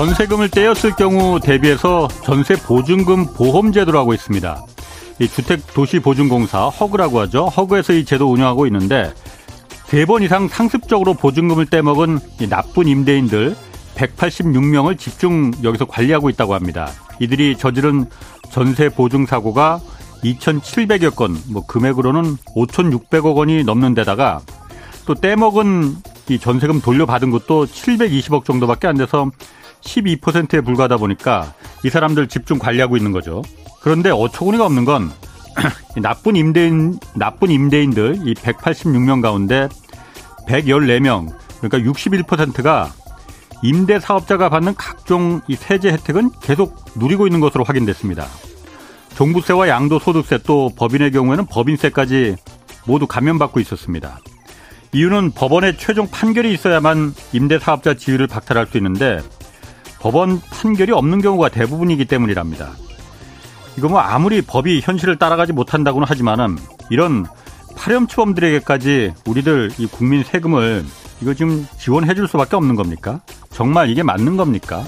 [0.00, 4.64] 전세금을 떼었을 경우 대비해서 전세 보증금 보험 제도를 하고 있습니다.
[5.18, 7.48] 이 주택도시보증공사 허그라고 하죠.
[7.48, 9.12] 허그에서 이 제도 운영하고 있는데
[9.84, 13.54] 세 번 이상 상습적으로 보증금을 떼먹은 나쁜 임대인들
[13.94, 16.88] 186명을 집중 여기서 관리하고 있다고 합니다.
[17.18, 18.06] 이들이 저지른
[18.50, 19.80] 전세 보증 사고가
[20.24, 24.40] 2,700여 건, 뭐 금액으로는 5,600억 원이 넘는 데다가
[25.04, 25.96] 또 떼먹은
[26.30, 29.30] 이 전세금 돌려받은 것도 720억 정도밖에 안 돼서
[29.82, 33.42] 12%에 불과하다 보니까 이 사람들 집중 관리하고 있는 거죠.
[33.80, 35.10] 그런데 어처구니가 없는 건
[36.00, 39.68] 나쁜 임대인 나쁜 임대인들 이 186명 가운데
[40.48, 42.92] 114명 그러니까 61%가
[43.62, 48.26] 임대 사업자가 받는 각종 이 세제 혜택은 계속 누리고 있는 것으로 확인됐습니다.
[49.16, 52.36] 종부세와 양도소득세 또 법인의 경우에는 법인세까지
[52.86, 54.18] 모두 감면받고 있었습니다.
[54.92, 59.20] 이유는 법원의 최종 판결이 있어야만 임대 사업자 지위를 박탈할 수 있는데
[60.00, 62.72] 법원 판결이 없는 경우가 대부분이기 때문이랍니다.
[63.78, 66.56] 이거 뭐 아무리 법이 현실을 따라가지 못한다고는 하지만은
[66.90, 67.26] 이런
[67.76, 70.84] 파렴치범들에게까지 우리들 이 국민 세금을
[71.20, 73.20] 이거 지금 지원해 줄 수밖에 없는 겁니까?
[73.50, 74.82] 정말 이게 맞는 겁니까?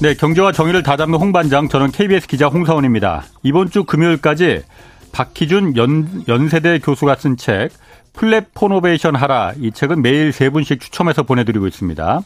[0.00, 3.24] 네, 경제와 정의를 다잡는 홍반장, 저는 KBS 기자 홍사훈입니다.
[3.42, 4.62] 이번 주 금요일까지
[5.10, 7.70] 박희준 연, 연세대 교수가 쓴 책,
[8.12, 9.52] 플랫포노베이션 하라.
[9.58, 12.20] 이 책은 매일 세 분씩 추첨해서 보내드리고 있습니다.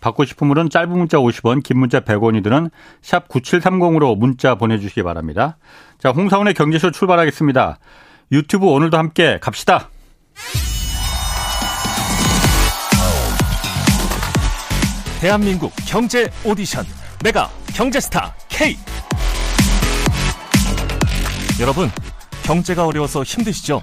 [0.00, 2.70] 받고 싶은 분은 짧은 문자 50원, 긴 문자 100원이 드는
[3.02, 5.56] 샵 9730으로 문자 보내주시기 바랍니다.
[5.98, 7.78] 자, 홍사훈의 경제쇼 출발하겠습니다.
[8.32, 9.88] 유튜브 오늘도 함께 갑시다.
[15.20, 16.84] 대한민국 경제 오디션
[17.24, 18.76] 메가 경제스타 K
[21.60, 21.90] 여러분
[22.44, 23.82] 경제가 어려워서 힘드시죠?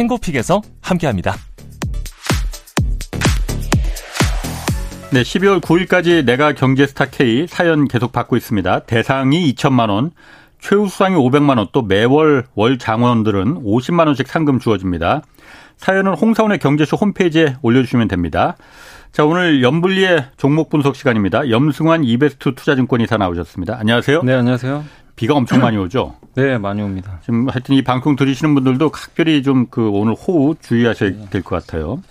[0.00, 1.34] 탱고픽에서 함께합니다.
[5.12, 8.80] 네, 12월 9일까지 내가 경제스타 K 사연 계속 받고 있습니다.
[8.80, 10.12] 대상이 2천만 원,
[10.60, 15.22] 최우수상이 500만 원, 또 매월 월 장원들은 50만 원씩 상금 주어집니다.
[15.76, 18.56] 사연은 홍사원의 경제쇼 홈페이지에 올려주시면 됩니다.
[19.12, 21.50] 자, 오늘 염블리의 종목 분석 시간입니다.
[21.50, 23.76] 염승환 이베스트 투자증권 이사 나오셨습니다.
[23.78, 24.22] 안녕하세요.
[24.22, 24.84] 네, 안녕하세요.
[25.16, 26.14] 비가 엄청 많이 오죠?
[26.34, 27.18] 네, 많이 옵니다.
[27.22, 32.02] 지금 하여튼 이 방송 들으시는 분들도 각별히 좀 그 오늘 호우 주의하셔야 될것 같아요.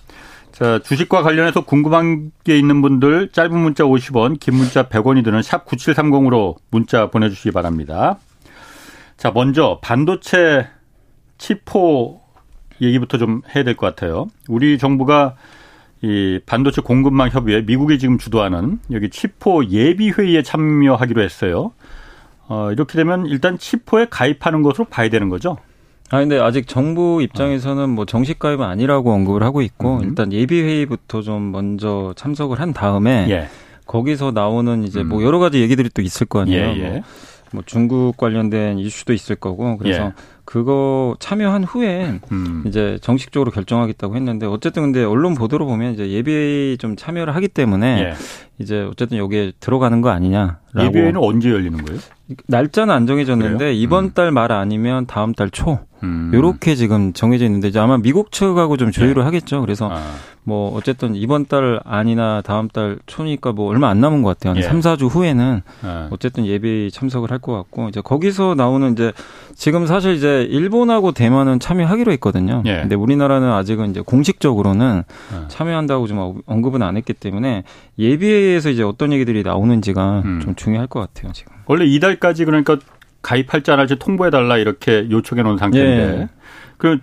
[0.52, 5.64] 자, 주식과 관련해서 궁금한 게 있는 분들 짧은 문자 50원, 긴 문자 100원이 드는 샵
[5.66, 8.18] 9730으로 문자 보내주시기 바랍니다.
[9.16, 10.66] 자, 먼저 반도체
[11.38, 12.20] 치포
[12.80, 14.28] 얘기부터 좀 해야 될 것 같아요.
[14.48, 15.34] 우리 정부가
[16.02, 21.72] 이 반도체 공급망 협의회 미국이 지금 주도하는 여기 치포 예비 회의에 참여하기로 했어요.
[22.50, 25.56] 어, 이렇게 되면 일단 치포에 가입하는 것으로 봐야 되는 거죠.
[26.10, 30.02] 아 근데 아직 정부 입장에서는 뭐 정식 가입은 아니라고 언급을 하고 있고 음.
[30.02, 33.48] 일단 예비 회의부터 좀 먼저 참석을 한 다음에 예.
[33.86, 35.08] 거기서 나오는 이제 뭐 음.
[35.20, 36.64] 뭐 여러 가지 얘기들이 또 있을 거 아니에요.
[36.70, 36.88] 예, 예.
[36.90, 37.02] 뭐,
[37.52, 40.12] 뭐 중국 관련된 이슈도 있을 거고 그래서 예.
[40.44, 42.64] 그거 참여한 후에 음.
[42.66, 47.46] 이제 정식적으로 결정하겠다고 했는데 어쨌든 근데 언론 보도로 보면 이제 예비 회의 좀 참여를 하기
[47.46, 48.14] 때문에 예.
[48.60, 50.58] 이제 어쨌든 여기에 들어가는 거 아니냐.
[50.78, 52.00] 예비회의는 언제 열리는 거예요?
[52.46, 53.72] 날짜는 안 정해졌는데 그래요?
[53.72, 54.10] 이번 음.
[54.14, 55.80] 달말 아니면 다음 달 초.
[56.02, 56.30] 음.
[56.32, 59.20] 요렇게 지금 정해져 있는데 이제 아마 미국 측하고 좀 조율을 네.
[59.22, 59.60] 하겠죠.
[59.60, 60.00] 그래서 아.
[60.44, 64.52] 뭐 어쨌든 이번 달 아니나 다음 달 초니까 뭐 얼마 안 남은 것 같아요.
[64.52, 64.62] 한 예.
[64.62, 66.06] 3, 4주 후에는 예.
[66.10, 69.12] 어쨌든 예비 참석을 할 것 같고 이제 거기서 나오는 이제
[69.54, 72.62] 지금 사실 이제 일본하고 대만은 참여하기로 했거든요.
[72.66, 72.76] 예.
[72.80, 75.02] 근데 우리나라는 아직은 이제 공식적으로는
[75.34, 75.48] 예.
[75.48, 77.64] 참여한다고 좀 언급은 안 했기 때문에
[78.00, 80.40] 예비에서 이제 어떤 얘기들이 나오는지가 음.
[80.40, 81.52] 좀 중요할 것 같아요, 지금.
[81.66, 82.78] 원래 이달까지 그러니까
[83.22, 86.28] 가입할지 안 할지 통보해 달라 이렇게 요청해 놓은 상태인데 예.
[86.78, 86.98] 그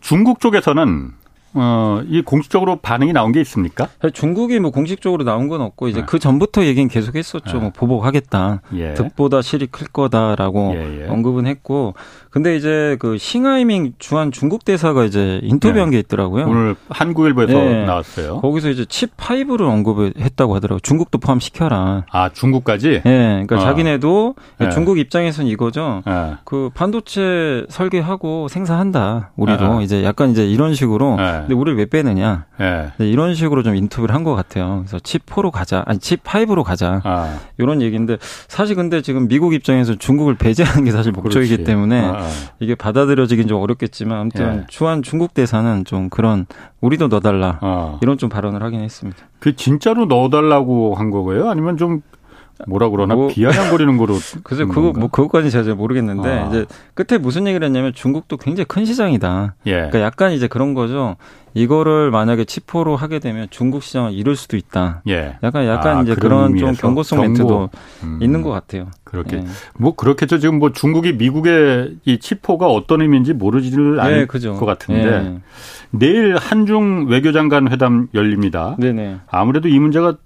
[0.00, 1.10] 중국 쪽에서는
[1.54, 3.88] 어, 이 공식적으로 반응이 나온 게 있습니까?
[4.12, 6.06] 중국이 뭐 공식적으로 나온 건 없고 이제 네.
[6.06, 7.54] 그 전부터 얘기는 계속 했었죠.
[7.54, 7.58] 네.
[7.58, 8.62] 뭐 보복하겠다.
[8.74, 8.94] 예.
[8.94, 11.08] 득보다 실이 클 거다라고 예, 예.
[11.08, 11.94] 언급은 했고
[12.30, 15.96] 근데 이제 그 싱하이밍 주한 중국 대사가 이제 인터뷰한 네.
[15.96, 16.46] 게 있더라고요.
[16.46, 17.84] 오늘 한국일보에서 네.
[17.84, 18.40] 나왔어요.
[18.40, 20.80] 거기서 이제 칩 5를 언급을 했다고 하더라고요.
[20.80, 22.04] 중국도 포함시켜라.
[22.10, 23.02] 아, 중국까지?
[23.04, 23.44] 네.
[23.46, 23.60] 그러니까 어.
[23.60, 24.70] 자기네도 네.
[24.70, 26.02] 중국 입장에서는 이거죠.
[26.06, 26.34] 네.
[26.44, 29.30] 그 반도체 설계하고 생산한다.
[29.36, 29.84] 우리도 네.
[29.84, 31.37] 이제 약간 이제 이런 식으로 네.
[31.40, 32.46] 근데 우리를 왜 빼느냐.
[32.58, 32.90] 네.
[32.98, 34.84] 이런 식으로 좀 인터뷰를 한 것 같아요.
[34.86, 35.82] 그래서 칩4로 가자.
[35.86, 37.00] 아니 칩5로 가자.
[37.04, 37.38] 아.
[37.56, 38.18] 이런 얘기인데
[38.48, 41.64] 사실 근데 지금 미국 입장에서 중국을 배제하는 게 사실 목적이기 그렇지.
[41.64, 42.28] 때문에 아, 아.
[42.60, 44.66] 이게 받아들여지긴 좀 어렵겠지만 아무튼 예.
[44.68, 46.46] 주한 중국 대사는 좀 그런
[46.80, 47.98] 우리도 넣어달라 아.
[48.02, 49.18] 이런 좀 발언을 하긴 했습니다.
[49.38, 51.48] 그 진짜로 넣어달라고 한 거고요?
[51.48, 52.02] 아니면 좀
[52.66, 54.16] 뭐라 그러나 뭐, 비아냥거리는 거로.
[54.42, 56.48] 그래서 그거 뭐 그것까지 제가 잘 모르겠는데 아.
[56.48, 59.54] 이제 끝에 무슨 얘기를 했냐면 중국도 굉장히 큰 시장이다.
[59.66, 59.72] 예.
[59.72, 61.16] 그러니까 약간 이제 그런 거죠.
[61.54, 65.02] 이거를 만약에 치포로 하게 되면 중국 시장을 잃을 수도 있다.
[65.08, 65.36] 예.
[65.42, 67.28] 약간 약간 아, 이제 그런 좀 경고성 경고.
[67.28, 67.70] 멘트도
[68.04, 68.18] 음.
[68.20, 68.88] 있는 것 같아요.
[69.04, 69.44] 그렇게 예.
[69.76, 70.38] 뭐 그렇겠죠.
[70.38, 75.38] 지금 뭐 중국이 미국의 이 치포가 어떤 의미인지 모르지를 않을 예, 것 같은데 예.
[75.90, 78.76] 내일 한중 외교장관 회담 열립니다.
[78.78, 79.20] 네네.
[79.28, 80.16] 아무래도 이 문제가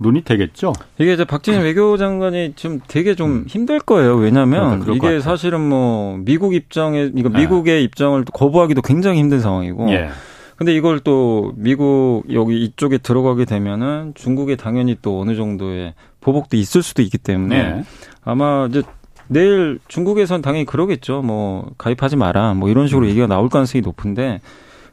[0.00, 0.72] 논의 되겠죠.
[0.98, 3.44] 이게 이제 박진희 외교장관이 좀 되게 좀 음.
[3.46, 4.16] 힘들 거예요.
[4.16, 7.40] 왜냐하면 이게 사실은 뭐 미국 입장에 이거 네.
[7.40, 7.82] 미국의 네.
[7.82, 9.90] 입장을 거부하기도 굉장히 힘든 상황이고.
[9.90, 10.08] 예.
[10.56, 16.82] 근데 이걸 또 미국 여기 이쪽에 들어가게 되면은 중국에 당연히 또 어느 정도의 보복도 있을
[16.82, 17.84] 수도 있기 때문에 예.
[18.24, 18.82] 아마 이제
[19.28, 21.20] 내일 중국에선 당연히 그러겠죠.
[21.20, 22.54] 뭐 가입하지 마라.
[22.54, 23.10] 뭐 이런 식으로 음.
[23.10, 24.40] 얘기가 나올 가능성이 높은데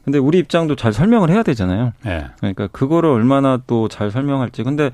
[0.08, 1.92] 근데 우리 입장도 잘 설명을 해야 되잖아요.
[2.02, 2.24] 네.
[2.38, 4.62] 그러니까 그거를 얼마나 또 잘 설명할지.
[4.62, 4.90] 근데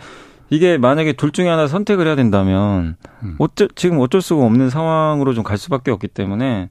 [0.51, 3.37] 이게 만약에 둘 중에 하나 선택을 해야 된다면 음.
[3.39, 6.69] 어쩔 지금 어쩔 수가 없는 상황으로 좀 갈 수밖에 없기 때문에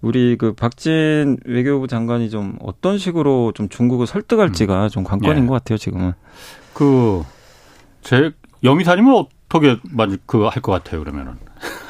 [0.00, 4.88] 우리 그 박진 외교부 장관이 좀 어떤 식으로 좀 중국을 설득할지가 음.
[4.88, 5.46] 좀 관건인 예.
[5.46, 6.14] 것 같아요 지금은.
[6.72, 7.22] 그
[8.02, 8.32] 제
[8.64, 11.34] 영희사님은 어떻게 맞을 그할 것 같아요 그러면은.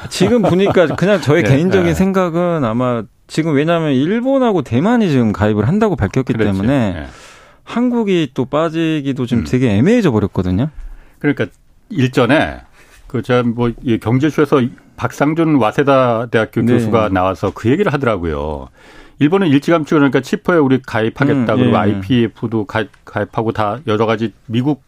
[0.09, 1.93] 지금 보니까 그냥 저의 네, 개인적인 네.
[1.93, 3.03] 생각은 아마
[3.33, 6.51] 지금 왜냐하면 일본하고 대만이 지금 가입을 한다고 밝혔기 그렇지.
[6.51, 7.07] 때문에 네.
[7.63, 9.43] 한국이 또 빠지기도 좀 음.
[9.43, 10.69] 되게 애매해져 버렸거든요.
[11.17, 11.47] 그러니까
[11.89, 12.61] 일전에
[13.07, 13.71] 그 제가 뭐
[14.01, 14.61] 경제쇼에서
[14.97, 16.73] 박상준 와세다 대학교 네.
[16.73, 18.69] 교수가 나와서 그 얘기를 하더라고요.
[19.17, 21.75] 일본은 일찌감치 그러니까 치퍼에 우리 가입하겠다 음, 그리고 예.
[21.75, 24.83] IPF도 가입, 가입하고 다 여러 가지 미국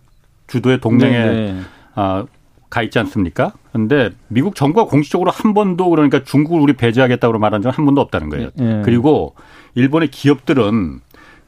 [0.45, 1.61] 주도의 동맹에 네, 네.
[1.95, 2.25] 아,
[2.69, 3.53] 가 있지 않습니까?
[3.71, 8.29] 근데 미국 정부가 공식적으로 한 번도 그러니까 중국을 우리 배제하겠다고 말한 적은 한 번도 없다는
[8.29, 8.49] 거예요.
[8.55, 8.81] 네.
[8.83, 9.35] 그리고
[9.75, 11.01] 일본의 기업들은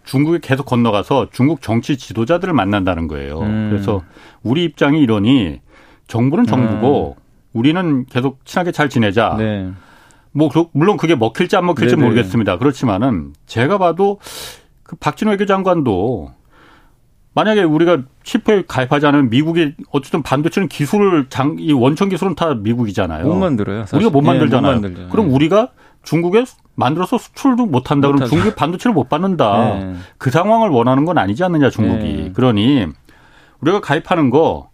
[0.04, 3.40] 중국에 계속 건너가서 중국 정치 지도자들을 만난다는 거예요.
[3.42, 3.69] 음.
[3.69, 4.04] 그래서
[4.42, 5.60] 우리 입장이 이러니
[6.08, 7.22] 정부는 정부고 음.
[7.54, 9.36] 우리는 계속 친하게 잘 지내자.
[9.38, 9.69] 네.
[10.31, 12.08] 뭐 물론 그게 먹힐지 안 먹힐지 네네.
[12.08, 12.58] 모르겠습니다.
[12.58, 14.19] 그렇지만은 제가 봐도
[14.84, 16.31] 그 박진호 외교장관도
[17.38, 23.28] 만약에 우리가 치프에 가입하지 않으면 미국이 어쨌든 반도체는 기술을 장, 이 원천 기술은 다 미국이잖아요.
[23.28, 23.81] 못 만들어요.
[23.81, 23.98] 사실.
[23.98, 24.81] 우리가 못 만들잖아요.
[24.84, 25.69] 예, 못 그럼 우리가
[26.01, 28.07] 중국에 만들어서 수출도 못 한다.
[28.07, 29.75] 그럼 중국이 반도체를 못 받는다.
[29.75, 29.95] 네.
[30.18, 32.04] 그 상황을 원하는 건 아니지 않느냐, 중국이.
[32.04, 32.31] 네.
[32.34, 32.88] 그러니
[33.60, 34.72] 우리가 가입하는 거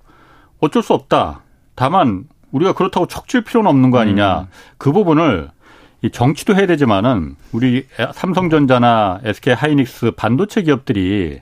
[0.61, 1.41] 어쩔 수 없다.
[1.75, 4.39] 다만 우리가 그렇다고 척질 필요는 없는 거 아니냐.
[4.39, 4.45] 음.
[4.77, 5.49] 그 부분을
[6.01, 11.41] 이 정치도 해야 되지만은 우리 삼성전자나 SK 하이닉스 반도체 기업들이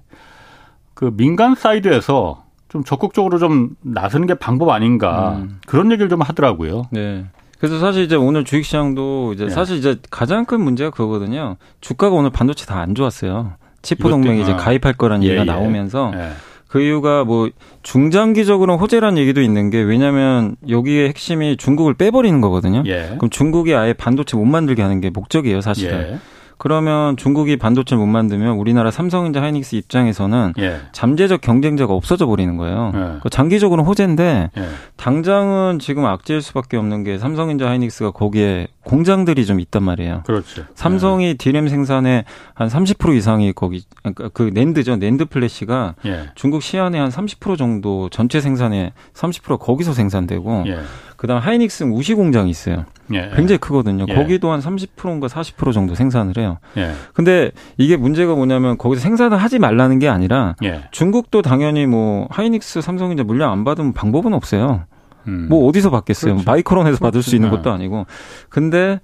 [1.02, 5.58] 그 민간 사이드에서 좀 적극적으로 좀 나서는 게 방법 아닌가 음.
[5.66, 6.84] 그런 얘기를 좀 하더라고요.
[6.92, 7.26] 네.
[7.58, 9.50] 그래서 사실 이제 오늘 주식시장도 이제 네.
[9.50, 11.58] 사실 이제 가장 큰 문제가 그거거든요.
[11.82, 13.54] 주가가 오늘 반도체 다 안 좋았어요.
[13.82, 15.46] 치포 동맹이 이제 가입할 거란 예, 얘기가 예.
[15.46, 16.30] 나오면서 예.
[16.68, 17.50] 그 이유가 뭐
[17.82, 22.84] 중장기적으로 호재란 얘기도 있는 게 왜냐하면 여기에 핵심이 중국을 빼버리는 거거든요.
[22.86, 23.14] 예.
[23.18, 26.20] 그럼 중국이 아예 반도체 못 만들게 하는 게 목적이에요, 사실은.
[26.62, 26.72] 예.
[26.72, 30.82] 그러면 중국이 반도체를 못 만들면 우리나라 삼성전자 하이닉스 입장에서는 예.
[30.92, 32.92] 잠재적 경쟁자가 없어져 버리는 거예요.
[32.94, 33.20] 예.
[33.24, 34.68] 그 장기적으로는 호재인데 예.
[34.98, 40.24] 당장은 지금 악재일 수밖에 없는 게 삼성전자 하이닉스가 거기에 공장들이 좀 있단 말이에요.
[40.26, 40.64] 그렇죠.
[40.76, 41.34] 삼성이 예.
[41.34, 44.98] 디램 생산의 한 30% 이상이 거기 그러니까 그 NAND죠.
[44.98, 46.30] NAND flash가 예.
[46.36, 50.80] 중국 시안의 한 30% 정도 전체 생산의 30% 거기서 생산되고 예.
[51.22, 52.86] 그다음 하이닉스 우시 공장이 있어요.
[53.14, 53.30] 예.
[53.36, 54.08] 굉장히 크거든요.
[54.10, 54.16] 예.
[54.16, 56.58] 거기도 한 30%인가 40% 정도 생산을 해요.
[56.78, 56.94] 예.
[57.14, 60.82] 근데 이게 문제가 뭐냐면 거기서 생산을 하지 말라는 게 아니라 예.
[60.90, 64.86] 중국도 당연히 뭐 하이닉스 삼성전자 물량 안 받으면 방법은 없어요.
[65.28, 65.46] 음.
[65.48, 66.38] 뭐 어디서 받겠어요?
[66.38, 66.52] 그렇죠.
[66.52, 67.04] 마이크론에서 그렇죠.
[67.04, 68.08] 받을 수 있는 것도 아니고.
[68.50, 69.00] 근데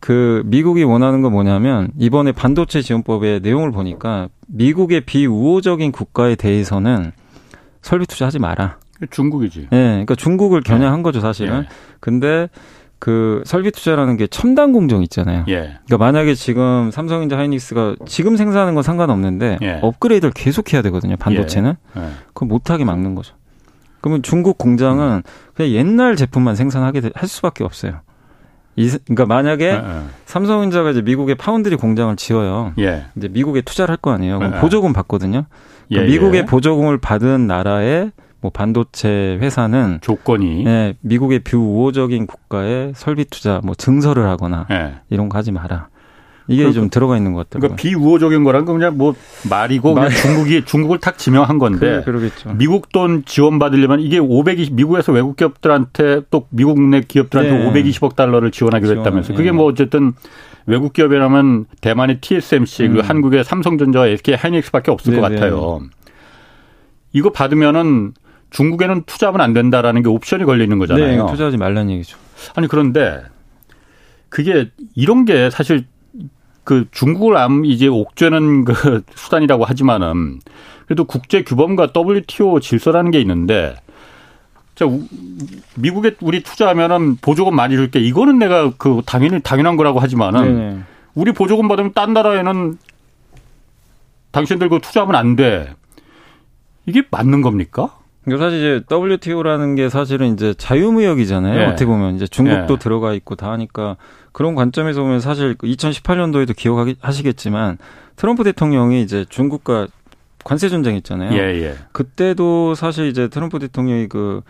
[0.00, 7.12] 그 미국이 원하는 건 뭐냐면 이번에 반도체 지원법의 내용을 보니까 미국의 비우호적인 국가에 대해서는
[7.82, 8.81] 설비 투자하지 마라.
[9.10, 9.68] 중국이지.
[9.72, 11.02] 예, 네, 그러니까 중국을 겨냥한 네.
[11.02, 11.64] 거죠 사실은.
[11.64, 11.68] 예.
[12.00, 12.48] 근데
[12.98, 15.44] 그 설비 투자라는 게 첨단 공정 있잖아요.
[15.48, 15.54] 예.
[15.86, 19.78] 그러니까 만약에 지금 삼성전자 하이닉스가 지금 생산하는 건 상관없는데 예.
[19.82, 21.16] 업그레이드를 계속 해야 되거든요.
[21.16, 21.74] 반도체는.
[21.96, 22.00] 예.
[22.00, 22.06] 예.
[22.28, 23.34] 그거 못하게 막는 거죠.
[24.00, 25.22] 그러면 중국 공장은
[25.54, 28.00] 그냥 옛날 제품만 생산하게 할 수밖에 없어요.
[28.74, 30.02] 이, 그러니까 만약에 예, 예.
[30.24, 32.72] 삼성전자가 이제 미국에 파운드리 공장을 지어요.
[32.78, 33.06] 예.
[33.16, 34.38] 이제 미국에 투자를 할 거 아니에요.
[34.38, 35.44] 그럼 보조금 받거든요.
[35.88, 38.10] 그러니까 미국의 보조금을 받은 나라에
[38.42, 44.96] 뭐 반도체 회사는 조건이 네, 미국의 비우호적인 국가에 설비 투자 뭐 증설을 하거나 네.
[45.08, 45.88] 이런 거 하지 마라.
[46.48, 47.60] 이게 그러니까, 좀 들어가 있는 것 같아요.
[47.60, 49.14] 그러니까 비우호적인 거란 건 그냥 뭐
[49.48, 54.74] 말이고 그냥 중국이 중국을 탁 지명한 건데 그, 겠죠 미국 돈 지원 받으려면 이게 520
[54.74, 57.70] 미국에서 외국 기업들한테 또 미국 내 기업들한테 네.
[57.70, 59.56] 520억 달러를 지원하기로 지원, 했다면서 그게 네.
[59.56, 60.14] 뭐 어쨌든
[60.66, 62.92] 외국 기업이라면 대만의 TSMC 음.
[62.94, 65.22] 그리고 한국의 삼성전자와 SK 하이닉스밖에 없을 네네.
[65.22, 65.80] 것 같아요.
[67.12, 68.14] 이거 받으면은
[68.52, 71.24] 중국에는 투자하면 안 된다라는 게 옵션이 걸려 있는 거잖아요.
[71.24, 72.18] 네, 투자하지 말라는 얘기죠.
[72.54, 73.22] 아니 그런데
[74.28, 75.84] 그게 이런 게 사실
[76.64, 80.40] 그 중국을 암 이제 옥죄는 그 수단이라고 하지만은
[80.86, 83.74] 그래도 국제 규범과 WTO 질서라는 게 있는데
[84.74, 84.86] 자
[85.76, 90.78] 미국에 우리 투자하면은 보조금 많이 줄게 이거는 내가 그 당연히 당연한 거라고 하지만은 네
[91.14, 92.78] 우리 보조금 받으면 딴 나라에는
[94.30, 95.74] 당신들 그 투자하면 안 돼.
[96.86, 97.98] 이게 맞는 겁니까?
[98.30, 101.58] 사실 이제 WTO라는 게 사실은 이제 자유무역이잖아요.
[101.58, 101.66] 네.
[101.66, 102.78] 어떻게 보면 이제 중국도 네.
[102.78, 103.96] 들어가 있고 다 하니까
[104.30, 107.78] 그런 관점에서 보면 사실 2018년도에도 그 기억하시겠지만
[108.16, 109.88] 트럼프 대통령이 이제 중국과
[110.44, 111.32] 관세 전쟁 있잖아요.
[111.34, 111.74] 예, 예.
[111.92, 114.42] 그때도 사실 이제 트럼프 대통령이 그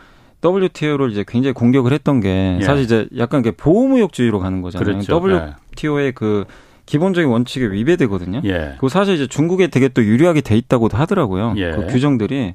[0.45, 2.65] WTO를 이제 굉장히 공격을 했던 게 예.
[2.65, 5.01] 사실 이제 약간 보호무역주의로 가는 거잖아요.
[5.01, 5.21] 그렇죠.
[5.75, 6.11] WTO의 예.
[6.13, 6.45] 그
[6.85, 8.43] 기본적인 원칙에 위배되거든요.
[8.45, 8.75] 예.
[8.79, 11.55] 그 사실 이제 중국에 되게 또 유리하게 돼 있다고도 하더라고요.
[11.57, 11.71] 예.
[11.71, 12.55] 그 규정들이.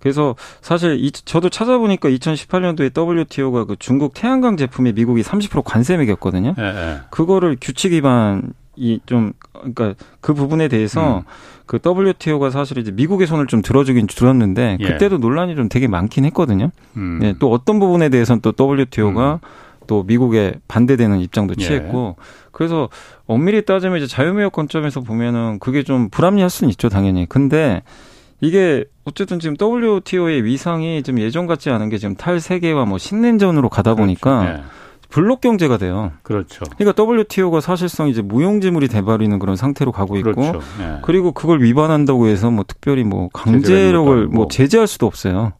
[0.00, 6.54] 그래서 사실 이, 저도 찾아보니까 2018년도에 WTO가 그 중국 태양광 제품에 미국이 30% 관세 매겼거든요.
[6.58, 7.00] 예, 예.
[7.10, 11.22] 그거를 규칙 위반 이 좀 그러니까 그 부분에 대해서 음.
[11.66, 14.84] 그 WTO가 사실 이제 미국의 손을 좀 들어주긴 들었는데 예.
[14.84, 16.70] 그때도 논란이 좀 되게 많긴 했거든요.
[16.96, 17.18] 음.
[17.22, 19.48] 예, 또 어떤 부분에 대해서는 또 WTO가 음.
[19.88, 21.64] 또 미국에 반대되는 입장도 예.
[21.64, 22.16] 취했고
[22.52, 22.88] 그래서
[23.26, 27.26] 엄밀히 따지면 이제 자유무역 관점에서 보면은 그게 좀 불합리할 수는 있죠 당연히.
[27.26, 27.82] 근데
[28.40, 33.94] 이게 어쨌든 지금 WTO의 위상이 좀 예전 같지 않은 게 지금 탈세계와 뭐 신냉전으로 가다
[33.94, 34.02] 그렇죠.
[34.02, 34.56] 보니까 그렇죠.
[34.58, 34.64] 네.
[35.10, 36.12] 블록 경제가 돼요.
[36.22, 36.66] 그렇죠.
[36.76, 40.60] 그러니까 WTO가 사실상 이제 무용지물이 돼버리는 그런 상태로 가고 있고, 그렇죠.
[40.78, 40.98] 네.
[41.02, 45.52] 그리고 그걸 위반한다고 해서 뭐 특별히 뭐 강제력을 뭐 제재할 수도 없어요.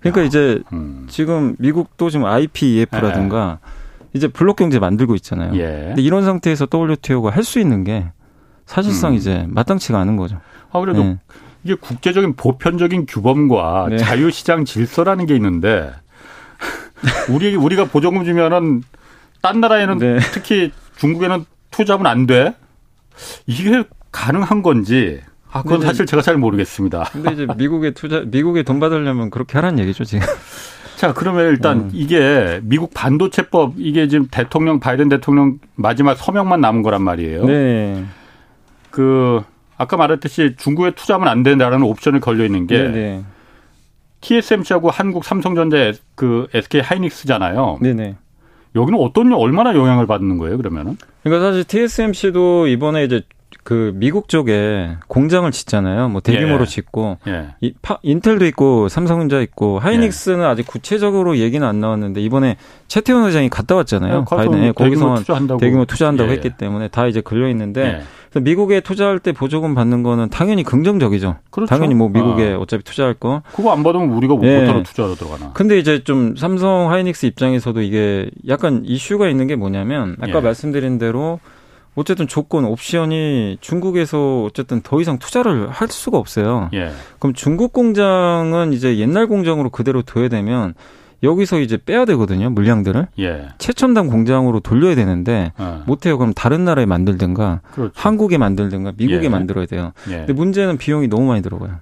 [0.00, 1.06] 그러니까 야, 이제 음.
[1.08, 3.70] 지금 미국도 지금 IPEF라든가 네.
[4.14, 5.54] 이제 블록 경제 만들고 있잖아요.
[5.54, 5.84] 예.
[5.88, 8.06] 근데 이런 상태에서 WTO가 할 수 있는 게
[8.64, 9.16] 사실상 음.
[9.16, 10.40] 이제 마땅치가 않은 거죠.
[10.70, 11.18] 아 그래도 네.
[11.64, 13.96] 이게 국제적인 보편적인 규범과 네.
[13.96, 15.92] 자유시장 질서라는 게 있는데
[17.30, 18.82] 우리 우리가 보조금 주면은
[19.40, 20.18] 딴 나라에는 네.
[20.32, 22.54] 특히 중국에는 투자하면 안 돼.
[23.46, 25.20] 이게 가능한 건지
[25.52, 27.10] 아, 그건 사실 제가 잘 모르겠습니다.
[27.12, 30.26] 근데 이제 미국에 투자, 미국에 돈 받으려면 그렇게 하라는 얘기죠, 지금.
[30.96, 31.90] 자, 그러면 일단 음.
[31.92, 37.44] 이게 미국 반도체법, 이게 지금 대통령, 바이든 대통령 마지막 서명만 남은 거란 말이에요.
[37.44, 38.04] 네.
[38.90, 39.42] 그,
[39.76, 43.24] 아까 말했듯이 중국에 투자하면 안 된다라는 옵션을 걸려 있는 게 네네.
[44.20, 47.78] TSMC하고 한국 삼성전자 그 SK 하이닉스잖아요.
[47.80, 48.16] 네네.
[48.74, 50.96] 여기는 어떤 얼마나 영향을 받는 거예요, 그러면은?
[51.22, 53.22] 그러니까 사실 TSMC도 이번에 이제
[53.64, 56.08] 그 미국 쪽에 공장을 짓잖아요.
[56.08, 56.66] 뭐 대규모로 예.
[56.66, 57.48] 짓고 예.
[57.60, 60.44] 이 파, 인텔도 있고 삼성전자 있고 하이닉스는 예.
[60.44, 62.56] 아직 구체적으로 얘기는 안 나왔는데 이번에
[62.88, 64.20] 최태원 회장이 갔다 왔잖아요.
[64.20, 65.60] 예, 바이든에 거기서 투자한다고.
[65.60, 66.34] 대규모 투자한다고 예.
[66.34, 68.02] 했기 때문에 다 이제 걸려 있는데
[68.34, 68.40] 예.
[68.40, 71.36] 미국에 투자할 때 보조금 받는 거는 당연히 긍정적이죠.
[71.50, 71.68] 그렇죠.
[71.68, 72.58] 당연히 뭐 미국에 아.
[72.58, 73.42] 어차피 투자할 거.
[73.54, 74.82] 그거 안 받으면 우리가 못하러 예.
[74.82, 75.52] 투자하러 들어가나.
[75.52, 81.40] 근데 이제 좀 삼성 하이닉스 입장에서도 이게 약간 이슈가 있는 게 뭐냐면 아까 말씀드린 대로
[81.94, 86.70] 어쨌든 조건 옵션이 중국에서 어쨌든 더 이상 투자를 할 수가 없어요.
[86.72, 86.90] 예.
[87.18, 90.74] 그럼 중국 공장은 이제 옛날 공장으로 그대로 둬야 되면
[91.22, 93.48] 여기서 이제 빼야 되거든요 물량들을 예.
[93.58, 95.82] 최첨단 공장으로 돌려야 되는데 어.
[95.86, 97.92] 못해요 그럼 다른 나라에 만들든가 그렇죠.
[97.94, 99.28] 한국에 만들든가 미국에 예.
[99.28, 100.16] 만들어야 돼요 예.
[100.16, 101.76] 근데 문제는 비용이 너무 많이 들어가요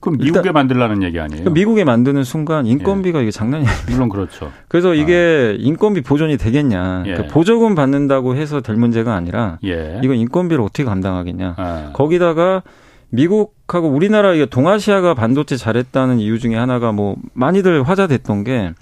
[0.00, 1.50] 그럼 미국에 만들라는 얘기 아니에요?
[1.50, 3.22] 미국에 만드는 순간 인건비가 예.
[3.24, 3.86] 이게 장난이 아니에요.
[3.90, 4.52] 물론 그렇죠.
[4.68, 5.56] 그래서 이게 아.
[5.58, 7.04] 인건비 보존이 되겠냐.
[7.06, 7.12] 예.
[7.12, 10.00] 그러니까 보조금 받는다고 해서 될 문제가 아니라 예.
[10.02, 11.54] 이건 인건비를 어떻게 감당하겠냐.
[11.56, 11.90] 아.
[11.94, 12.62] 거기다가
[13.10, 18.72] 미국하고 우리나라 이게 동아시아가 반도체 잘했다는 이유 중에 하나가 뭐 많이들 화제됐던 게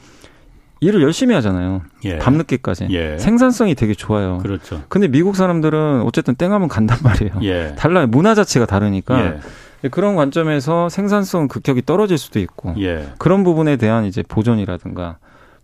[0.81, 1.83] 일을 열심히 하잖아요.
[2.05, 2.19] 예.
[2.19, 2.89] 밤늦게까지.
[2.91, 3.17] 예.
[3.19, 4.39] 생산성이 되게 좋아요.
[4.43, 4.83] 그렇죠.
[4.89, 7.33] 근데 미국 사람들은 어쨌든 땡하면 간단 말이에요.
[7.43, 7.75] 예.
[7.79, 8.07] 달라요.
[8.07, 9.37] 문화 자체가 다르니까.
[9.85, 9.89] 예.
[9.89, 13.09] 그런 관점에서 생산성 극격이 떨어질 수도 있고 예.
[13.19, 15.19] 그런 부분에 대한 이제 보존이라든가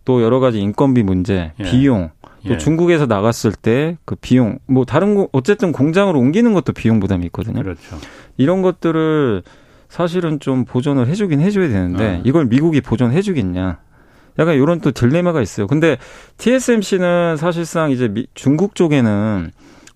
[0.05, 1.63] 또 여러 가지 인건비 문제, 예.
[1.63, 2.11] 비용,
[2.45, 2.57] 또 예.
[2.57, 7.61] 중국에서 나갔을 때 그 비용, 뭐 다른 거 어쨌든 공장으로 옮기는 것도 비용 부담이 있거든요.
[7.61, 7.97] 그렇죠.
[8.37, 9.43] 이런 것들을
[9.89, 12.21] 사실은 좀 보존을 해주긴 해줘야 되는데 어.
[12.25, 13.79] 이걸 미국이 보존해주겠냐?
[14.39, 15.67] 약간 이런 또 딜레마가 있어요.
[15.67, 15.97] 근데
[16.37, 19.51] TSMC는 사실상 이제 미, 중국 쪽에는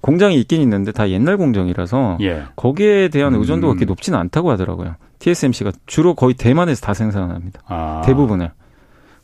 [0.08, 2.44] 공장이 있긴 있는데 다 옛날 공장이라서 예.
[2.56, 3.42] 거기에 대한 음.
[3.42, 4.96] 의존도가 그렇게 높지는 않다고 하더라고요.
[5.20, 7.62] TSMC가 주로 거의 대만에서 다 생산합니다.
[7.68, 8.02] 아.
[8.06, 8.52] 대부분을.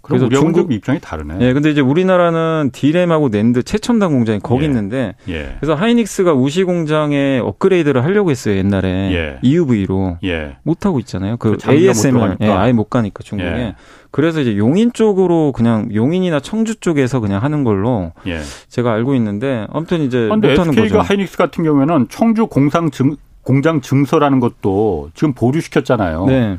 [0.04, 1.38] 그래서 중국 입장이 다르네.
[1.40, 4.68] 예, 근데 이제 우리나라는 디램하고 낸드 최첨단 공장이 거기 예.
[4.68, 5.56] 있는데 예.
[5.62, 9.40] 그래서 하이닉스가 우시 공장에 업그레이드를 하려고 했어요 옛날에 예.
[9.42, 10.58] EUV로 예.
[10.64, 11.38] 못 하고 있잖아요.
[11.38, 13.50] 그, 그 ASMR 예, 아예 못 가니까 중국에.
[13.50, 13.76] 예.
[14.12, 18.42] 그래서 이제 용인 쪽으로 그냥 용인이나 청주 쪽에서 그냥 하는 걸로 예.
[18.68, 21.00] 제가 알고 있는데 아무튼 이제 못 하는 거죠.
[21.00, 26.26] 하이닉스 같은 경우에는 청주 공상 증 공장 증서라는 것도 지금 보류시켰잖아요.
[26.26, 26.58] 네.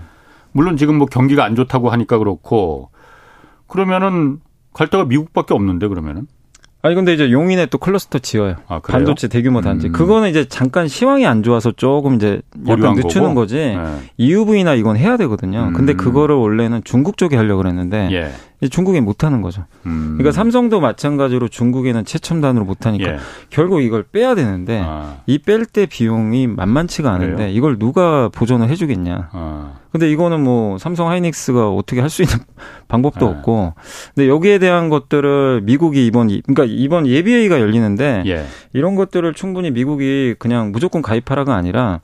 [0.53, 2.89] 물론 지금 뭐 경기가 안 좋다고 하니까 그렇고
[3.67, 4.41] 그러면은
[4.73, 6.27] 갈 데가 미국밖에 없는데 그러면은
[6.85, 8.57] 아니 근데 이제 용인에 또 클러스터 지어요.
[8.69, 9.87] 아, 반도체 대규모 단지.
[9.87, 9.93] 음.
[9.93, 13.41] 그거는 이제 잠깐 시황이 안 좋아서 조금 이제 약간 늦추는 거고?
[13.41, 13.57] 거지.
[13.57, 13.79] 네.
[14.19, 15.69] EUV나 이건 해야 되거든요.
[15.69, 15.73] 음.
[15.73, 18.33] 근데 그거를 원래는 중국 쪽에 하려고 그랬는데 예.
[18.69, 19.65] 중국이 못 하는 거죠.
[19.87, 20.15] 음.
[20.17, 23.17] 그러니까 삼성도 마찬가지로 중국에는 최첨단으로 못 하니까 예.
[23.51, 25.17] 결국 이걸 빼야 되는데 아.
[25.27, 27.49] 이뺄 때 비용이 만만치가 않은데 그래요?
[27.51, 29.29] 이걸 누가 보존을 해 주겠냐.
[29.33, 29.73] 아.
[29.93, 32.37] 근데 이거는 뭐 삼성 하이닉스가 어떻게 할 수 있는
[32.89, 33.33] 방법도 네.
[33.33, 33.75] 없고.
[34.15, 38.45] 근데 여기에 대한 것들을 미국이 이번 그러니까 이번 예비회의가 열리는데 예.
[38.73, 42.01] 이런 것들을 충분히 미국이 그냥 무조건 가입하라가 아니라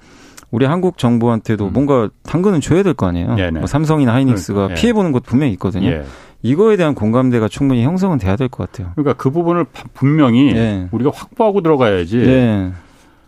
[0.52, 1.72] 우리 한국 정부한테도 음.
[1.72, 3.36] 뭔가 당근은 줘야 될 거 아니에요.
[3.52, 4.80] 뭐 삼성이나 하이닉스가 그러니까, 예.
[4.80, 5.88] 피해 보는 것 분명히 있거든요.
[5.88, 6.04] 예.
[6.42, 8.92] 이거에 대한 공감대가 충분히 형성은 돼야 될 것 같아요.
[8.94, 10.88] 그러니까 그 부분을 분명히 예.
[10.90, 12.18] 우리가 확보하고 들어가야지.
[12.20, 12.72] 예.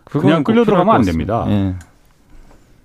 [0.05, 1.45] 그냥 끌려 들어가면 안 됩니다.
[1.47, 1.75] 예.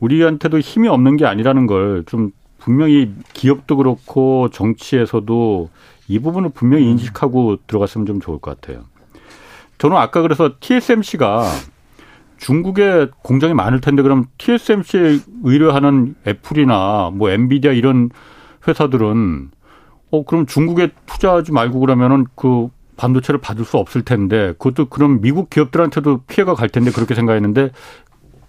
[0.01, 5.71] 우리한테도 힘이 없는 게 아니라는 걸 좀 분명히 기업도 그렇고 정치에서도
[6.09, 6.91] 이 부분을 분명히 음.
[6.91, 8.85] 인식하고 들어갔으면 좀 좋을 것 같아요.
[9.79, 11.45] 저는 아까 그래서 TSMC가
[12.37, 18.11] 중국에 공장이 많을 텐데 그럼 TSMC에 의뢰하는 애플이나 뭐 엔비디아 이런
[18.67, 19.51] 회사들은
[20.11, 25.51] 어 그럼 중국에 투자하지 말고 그러면은 그 반도체를 받을 수 없을 텐데 그것도 그럼 미국
[25.51, 27.71] 기업들한테도 피해가 갈 텐데 그렇게 생각했는데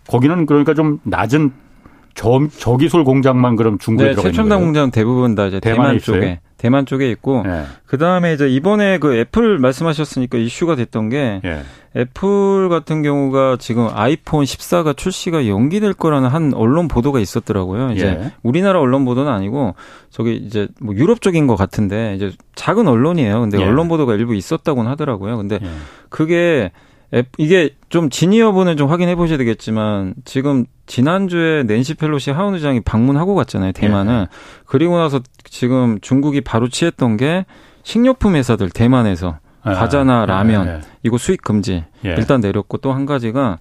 [0.07, 1.51] 거기는 그러니까 좀 낮은
[2.15, 4.33] 저, 저기술 공장만 그럼 중국에 네, 들어가 있는.
[4.33, 7.63] 최첨단 공장 대부분 다 이제 대만 쪽에 대만 쪽에 있고 네.
[7.85, 11.63] 그다음에 이제 이번에 그 애플 말씀하셨으니까 이슈가 됐던 게 네.
[11.95, 17.91] 애플 같은 경우가 지금 아이폰 14가 출시가 연기될 거라는 한 언론 보도가 있었더라고요.
[17.93, 18.31] 이제 예.
[18.43, 19.73] 우리나라 언론 보도는 아니고
[20.11, 23.39] 저기 이제 뭐 유럽 쪽인 것 같은데 이제 작은 언론이에요.
[23.39, 23.63] 근데 예.
[23.63, 25.37] 언론 보도가 일부 있었다고는 하더라고요.
[25.37, 25.67] 근데 예.
[26.09, 26.71] 그게
[27.37, 33.33] 이게 좀 진위 여부는 좀 확인해 보셔야 되겠지만 지금 지난주에 낸시 펠로시 하원 의장이 방문하고
[33.35, 34.27] 갔잖아요 대만을 예.
[34.65, 37.45] 그리고 나서 지금 중국이 바로 취했던 게
[37.83, 39.71] 식료품 회사들 대만에서 예.
[39.73, 40.25] 과자나 예.
[40.27, 40.81] 라면 예.
[41.03, 42.09] 이거 수입 금지 예.
[42.09, 43.57] 일단 내렸고 또 한 가지가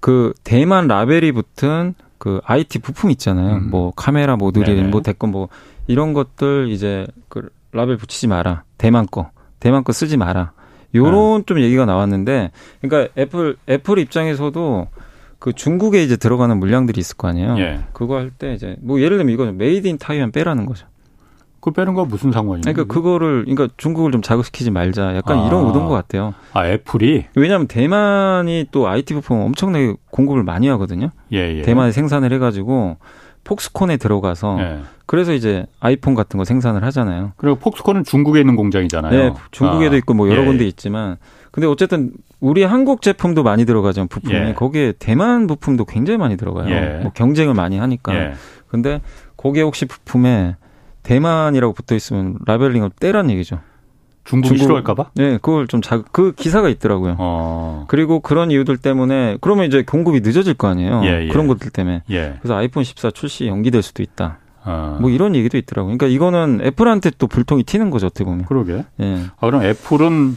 [0.00, 3.70] 그 대만 라벨이 붙은 그 IT 부품 있잖아요 음.
[3.70, 5.48] 뭐 카메라 모듈이 뭐 됐건 뭐
[5.86, 10.52] 이런 것들 이제 그 라벨 붙이지 마라 대만 거 대만 거 쓰지 마라
[10.94, 11.44] 요런 네.
[11.46, 14.88] 좀 얘기가 나왔는데, 그러니까 애플 애플 입장에서도
[15.38, 17.56] 그 중국에 이제 들어가는 물량들이 있을 거 아니에요.
[17.58, 17.80] 예.
[17.92, 20.86] 그거 할 때 이제 뭐 예를 들면 이거는 made in Taiwan 빼라는 거죠.
[21.60, 22.60] 그 빼는 거 무슨 상관이에요?
[22.62, 25.16] 그러니까 그거를 그러니까 중국을 좀 자극시키지 말자.
[25.16, 25.46] 약간 아.
[25.46, 26.34] 이런 의도인 것 같아요.
[26.52, 31.08] 아 애플이 왜냐하면 대만이 또 IT 부품 엄청나게 공급을 많이 하거든요.
[31.32, 31.62] 예, 예.
[31.62, 32.96] 대만에 생산을 해가지고
[33.44, 34.80] 폭스콘에 들어가서 예.
[35.06, 37.32] 그래서 이제 아이폰 같은 거 생산을 하잖아요.
[37.36, 39.12] 그리고 폭스콘은 중국에 있는 공장이잖아요.
[39.12, 39.98] 네, 중국에도 아.
[39.98, 40.46] 있고 뭐 여러 예.
[40.46, 41.16] 군데 있지만
[41.50, 44.54] 근데 어쨌든 우리 한국 제품도 많이 들어가죠 부품이 예.
[44.54, 46.68] 거기에 대만 부품도 굉장히 많이 들어가요.
[46.70, 47.00] 예.
[47.02, 48.14] 뭐 경쟁을 많이 하니까.
[48.14, 48.32] 예.
[48.66, 49.00] 근데
[49.36, 50.56] 거기에 혹시 부품에
[51.04, 53.60] 대만이라고 붙어 있으면 라벨링을 떼란 얘기죠.
[54.24, 55.10] 중국이 중국, 싫어할까봐?
[55.14, 57.16] 네, 그걸 좀 자, 그 기사가 있더라고요.
[57.18, 57.84] 어.
[57.88, 61.02] 그리고 그런 이유들 때문에 그러면 이제 공급이 늦어질 거 아니에요.
[61.04, 61.28] 예, 예.
[61.28, 62.02] 그런 것들 때문에.
[62.10, 62.36] 예.
[62.40, 64.38] 그래서 아이폰 14 출시 연기될 수도 있다.
[64.64, 64.98] 어.
[65.00, 65.96] 뭐 이런 얘기도 있더라고요.
[65.96, 68.46] 그러니까 이거는 애플한테 또 불통이 튀는 거죠, 어떻게 보면.
[68.46, 68.84] 그러게.
[69.00, 69.24] 예.
[69.38, 70.36] 아, 그럼 애플은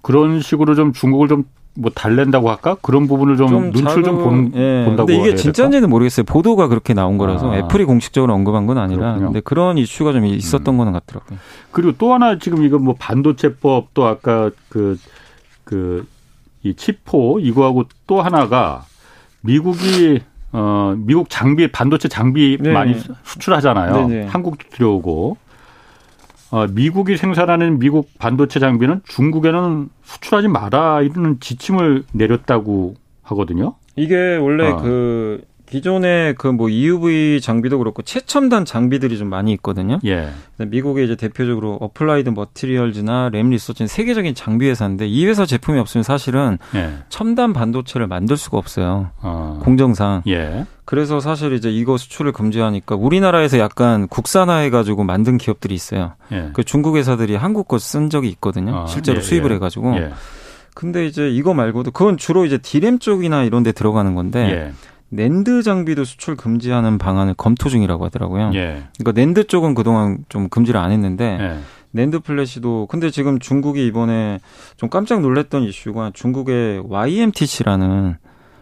[0.00, 4.52] 그런 식으로 좀 중국을 좀 뭐 달랜다고 할까 그런 부분을 좀, 좀 눈치를 좀 본,
[4.54, 4.84] 예.
[4.84, 6.24] 본다고 근데 이게 진짜인지는 모르겠어요.
[6.24, 7.56] 보도가 그렇게 나온 거라서 아.
[7.56, 9.26] 애플이 공식적으로 언급한 건 아니라 그렇군요.
[9.26, 10.78] 근데 그런 이슈가 좀 있었던 음.
[10.78, 11.38] 거는 같더라고요.
[11.70, 14.98] 그리고 또 하나 지금 이거 뭐 반도체법 또 아까 그
[15.64, 16.04] 그
[16.62, 18.84] 이 치포 이거하고 또 하나가
[19.40, 20.20] 미국이
[20.52, 22.72] 어 미국 장비 반도체 장비 네.
[22.72, 24.08] 많이 수출하잖아요.
[24.08, 24.26] 네, 네.
[24.26, 25.36] 한국도 들여오고
[26.52, 33.74] 어, 미국이 생산하는 미국 반도체 장비는 중국에는 수출하지 마라 이런 지침을 내렸다고 하거든요.
[33.96, 34.76] 이게 원래 어.
[34.76, 39.98] 그 기존의 그 뭐 EUV 장비도 그렇고 최첨단 장비들이 좀 많이 있거든요.
[40.04, 40.28] 예.
[40.58, 46.58] 미국의 이제 대표적으로 Applied Materials나 Lam Research는 세계적인 장비 회사인데 이 회사 제품이 없으면 사실은
[46.74, 46.90] 예.
[47.08, 49.10] 첨단 반도체를 만들 수가 없어요.
[49.22, 49.60] 어.
[49.62, 50.20] 공정상.
[50.26, 50.66] 예.
[50.84, 56.12] 그래서 사실 이제 이거 수출을 금지하니까 우리나라에서 약간 국산화해 가지고 만든 기업들이 있어요.
[56.32, 56.50] 예.
[56.52, 58.76] 그 중국 회사들이 한국 거 쓴 적이 있거든요.
[58.76, 58.86] 어.
[58.88, 59.54] 실제로 예, 수입을 예.
[59.54, 59.94] 해 가지고.
[60.74, 64.72] 근데 이제 이거 말고도 그건 주로 이제 디램 쪽이나 이런 데 들어가는 건데
[65.14, 68.50] 낸드 장비도 수출 금지하는 방안을 검토 중이라고 하더라고요.
[68.54, 68.84] 예.
[68.98, 71.58] 그러니까 낸드 쪽은 그동안 좀 금지를 안 했는데 예.
[71.90, 74.40] NAND flash도 근데 지금 중국이 이번에
[74.78, 78.16] 좀 깜짝 놀랐던 이슈가 중국의 YMTC라는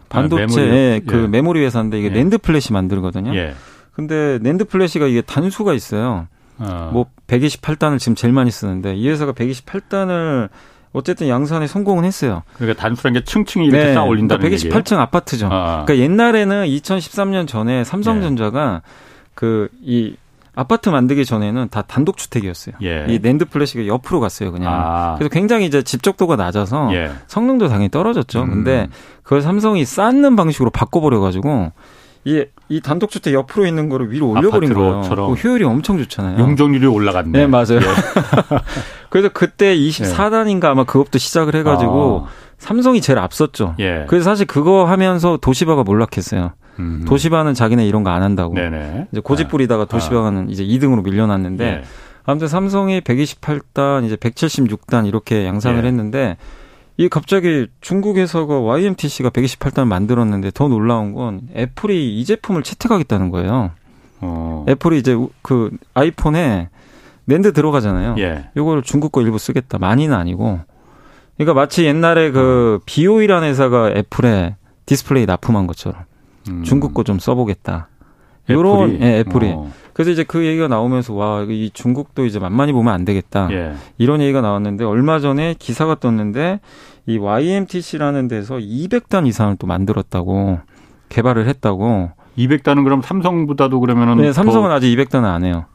[0.09, 1.27] 반도체 아, 메모리, 그 예.
[1.27, 2.11] 메모리 회사인데 이게 예.
[2.11, 3.33] NAND flash 만들거든요.
[3.33, 3.53] 예.
[3.93, 6.27] 근데 NAND flash가 이게 단수가 있어요.
[6.59, 6.89] 어.
[6.91, 10.49] 뭐 128단을 지금 제일 많이 쓰는데 이 회사가 128단을
[10.93, 12.43] 어쨌든 양산에 성공은 했어요.
[12.57, 13.93] 그러니까 단수라는 게 층층이 이렇게 네.
[13.93, 15.01] 쌓아 올린다는 그러니까 128층 얘기예요?
[15.01, 15.49] 아파트죠.
[15.51, 15.85] 아.
[15.85, 18.91] 그러니까 옛날에는 2013년 전에 삼성전자가 네.
[19.35, 20.17] 그이
[20.53, 22.75] 아파트 만들기 전에는 다 단독 주택이었어요.
[22.83, 23.05] 예.
[23.07, 24.73] 이 NAND flash가 옆으로 갔어요, 그냥.
[24.73, 25.15] 아.
[25.17, 27.11] 그래서 굉장히 이제 집적도가 낮아서 예.
[27.27, 28.43] 성능도 당연히 떨어졌죠.
[28.43, 28.49] 음.
[28.49, 28.89] 근데
[29.23, 31.71] 그걸 삼성이 쌓는 방식으로 바꿔버려 가지고
[32.25, 35.01] 이, 이 단독주택 옆으로 있는 거를 위로 올려버린 거예요.
[35.09, 36.39] 그 효율이 엄청 좋잖아요.
[36.39, 37.37] 용적률이 올라갔네.
[37.39, 37.75] 네, 맞아요.
[37.81, 37.81] 예.
[39.09, 42.31] 그래서 그때 24단인가 아마 그것도 시작을 해가지고 아.
[42.57, 43.75] 삼성이 제일 앞섰죠.
[43.79, 44.05] 예.
[44.07, 46.53] 그래서 사실 그거 하면서 도시바가 몰락했어요.
[46.79, 47.03] 음.
[47.05, 48.53] 도시바는 자기네 이런 거 안 한다고.
[48.53, 49.07] 네네.
[49.11, 49.85] 이제 고집 부리다가 아.
[49.85, 50.45] 도시바는 아.
[50.49, 51.83] 이제 2등으로 밀려났는데 예.
[52.23, 55.87] 아무튼 삼성이 128단, 이제 176단 이렇게 양상을 예.
[55.87, 56.37] 했는데
[57.01, 63.71] 이 갑자기 중국 에서가 YMTC가 128단을 만들었는데 더 놀라운 건 애플이 이 제품을 채택하겠다는 거예요.
[64.19, 64.65] 어.
[64.69, 66.69] 애플이 이제 그 아이폰에
[67.25, 68.17] 랜드 들어가잖아요.
[68.19, 68.49] 예.
[68.55, 69.79] 요거를 중국 거 일부 쓰겠다.
[69.79, 70.59] 많이는 아니고.
[71.37, 72.83] 그러니까 마치 옛날에 그 어.
[72.85, 76.03] BOE라는 회사가 Apple에 디스플레이 납품한 것처럼
[76.49, 76.61] 음.
[76.63, 77.87] 중국 거 좀 써보겠다.
[78.49, 79.51] 요런 Apple이, 예, Apple이.
[79.55, 79.71] 어.
[79.93, 83.73] 그래서 이제 그 얘기가 나오면서 와 이 중국도 이제 만만히 보면 안 되겠다 예.
[83.97, 86.59] 이런 얘기가 나왔는데 얼마 전에 기사가 떴는데
[87.07, 90.59] 이 YMTC라는 데서 200단 이상을 또 만들었다고
[91.09, 92.11] 개발을 했다고.
[92.37, 94.75] 200단은 그럼 삼성보다도 그러면은 네, 삼성은 더...
[94.75, 95.65] 아직 200단은 안 해요.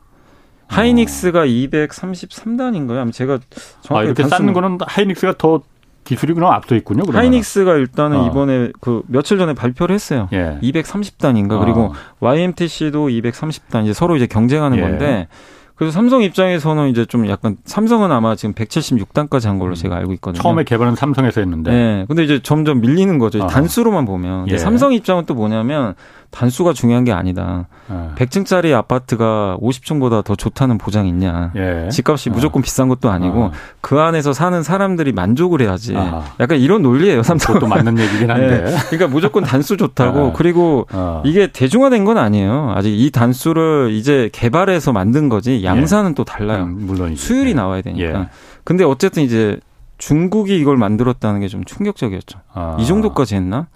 [0.68, 1.44] 하이닉스가 어.
[1.44, 3.12] 233단인가요?
[3.12, 3.38] 제가
[3.82, 5.60] 정확히 아, 이렇게 쌓는 거는 하이닉스가 더
[6.04, 7.02] 기술이 그럼 앞서 있군요.
[7.02, 7.20] 그러면.
[7.20, 8.26] 하이닉스가 일단은 어.
[8.26, 10.28] 이번에 그 며칠 전에 발표를 했어요.
[10.32, 10.58] 예.
[10.62, 11.58] 230단인가 어.
[11.58, 14.82] 그리고 YMTC도 230단 이제 서로 이제 경쟁하는 예.
[14.82, 15.28] 건데
[15.76, 19.74] 그래서 삼성 입장에서는 이제 좀 약간 삼성은 아마 지금 176단까지 한 걸로 음.
[19.74, 20.42] 제가 알고 있거든요.
[20.42, 21.70] 처음에 개발은 삼성에서 했는데.
[21.70, 22.04] 네.
[22.08, 23.44] 근데 이제 점점 밀리는 거죠.
[23.44, 23.46] 어.
[23.46, 24.48] 단수로만 보면.
[24.48, 24.56] 예.
[24.56, 25.94] 삼성 입장은 또 뭐냐면
[26.30, 27.68] 단수가 중요한 게 아니다.
[27.90, 28.14] 예.
[28.16, 31.52] 100층짜리 아파트가 50층보다 더 좋다는 보장이 있냐.
[31.56, 31.88] 예.
[31.90, 32.32] 집값이 어.
[32.32, 33.52] 무조건 비싼 것도 아니고 어.
[33.80, 35.94] 그 안에서 사는 사람들이 만족을 해야지.
[35.96, 36.24] 아.
[36.40, 37.22] 약간 이런 논리예요.
[37.22, 37.54] 삼성.
[37.54, 38.64] 그것도 맞는 얘기긴 한데.
[38.64, 38.76] 네.
[38.90, 40.20] 그러니까 무조건 단수 좋다고.
[40.20, 40.32] 어.
[40.34, 41.22] 그리고 어.
[41.24, 42.72] 이게 대중화된 건 아니에요.
[42.76, 46.64] 아직 이 단수를 이제 개발해서 만든 거지 양산은 또 달라요.
[46.64, 47.54] 음, 물론 수율이 예.
[47.54, 48.20] 나와야 되니까.
[48.20, 48.28] 예.
[48.64, 49.58] 근데 어쨌든 이제
[49.98, 52.40] 중국이 이걸 만들었다는 게 좀 충격적이었죠.
[52.52, 52.76] 아.
[52.78, 53.68] 이 정도까지 했나?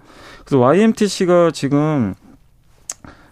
[0.45, 2.13] 그래서 YMTC가 지금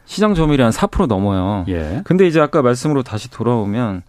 [0.10, 1.66] 시장 점유율이 한 4% 넘어요.
[1.68, 2.02] 예.
[2.04, 4.02] 근데 이제 아까 말씀으로 다시 돌아오면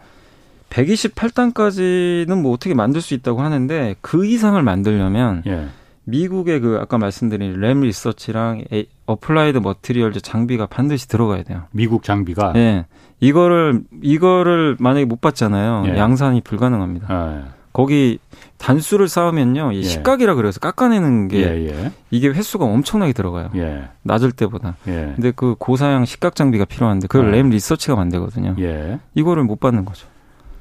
[0.70, 5.66] 128단까지는 뭐 어떻게 만들 수 있다고 하는데 그 이상을 만들려면 예.
[6.04, 8.64] 미국의 그 아까 말씀드린 Lam Research랑
[9.05, 11.64] Applied Material 장비가 반드시 들어가야 돼요.
[11.70, 12.54] 미국 장비가.
[12.56, 12.86] 예.
[13.20, 15.84] 이거를 이거를 만약에 못 받잖아요.
[15.88, 15.98] 예.
[15.98, 17.06] 양산이 불가능합니다.
[17.10, 17.60] 아, 예.
[17.72, 18.18] 거기
[18.59, 19.83] 단수를 쌓으면요, 이 예.
[19.83, 21.92] 식각이라 그래서 깎아내는 게 예, 예.
[22.11, 23.50] 이게 횟수가 엄청나게 들어가요.
[23.56, 23.88] 예.
[24.02, 24.76] 낮을 때보다.
[24.88, 25.12] 예.
[25.14, 28.56] 근데 그 고사양 식각 장비가 필요한데 그걸 램 리서치가 만들거든요.
[29.14, 30.09] 이거를 못 받는 거죠.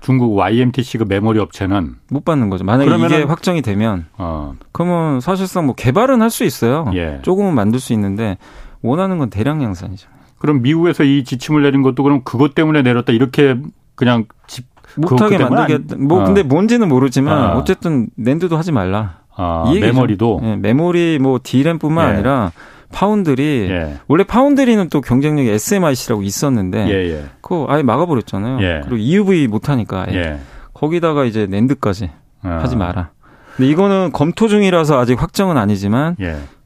[0.02, 2.64] 중국 YMTC 그 메모리 업체는 못 받는 거죠.
[2.64, 4.54] 만약에 이게 확정이 되면 어.
[4.72, 6.86] 그러면 사실상 뭐 개발은 할 수 있어요.
[7.24, 8.38] 조금은 만들 수 있는데
[8.82, 10.08] 원하는 건 대량 양산이죠.
[10.38, 13.58] 그럼 미국에서 이 지침을 내린 것도 그럼 그것 때문에 내렸다 이렇게
[13.96, 16.26] 그냥 집 못하게 만들게 뭐 어.
[16.26, 17.58] 근데 뭔지는 모르지만 어.
[17.58, 19.20] 어쨌든 랜드도 하지 말라.
[19.36, 22.14] 아, 이 메모리도 네, 메모리 뭐 D램뿐만 예.
[22.14, 22.52] 아니라
[22.92, 23.98] 파운드리 예.
[24.08, 27.24] 원래 파운드리는 또 경쟁력이 SMIC라고 있었는데 예, 예.
[27.42, 28.62] 그거 아예 막아버렸잖아요.
[28.62, 28.82] 예.
[28.84, 30.40] 그리고 EUV 못하니까 예.
[30.74, 32.10] 거기다가 이제 랜드까지
[32.42, 32.60] 아.
[32.62, 33.12] 하지 마라.
[33.56, 36.16] 근데 이거는 검토 중이라서 아직 확정은 아니지만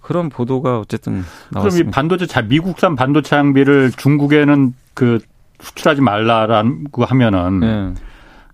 [0.01, 1.61] 그런 보도가 어쨌든 나왔습니다.
[1.61, 5.19] 그럼 이 반도체 자 미국산 반도체 장비를 중국에는 그
[5.59, 7.93] 수출하지 말라라고 하면은 네.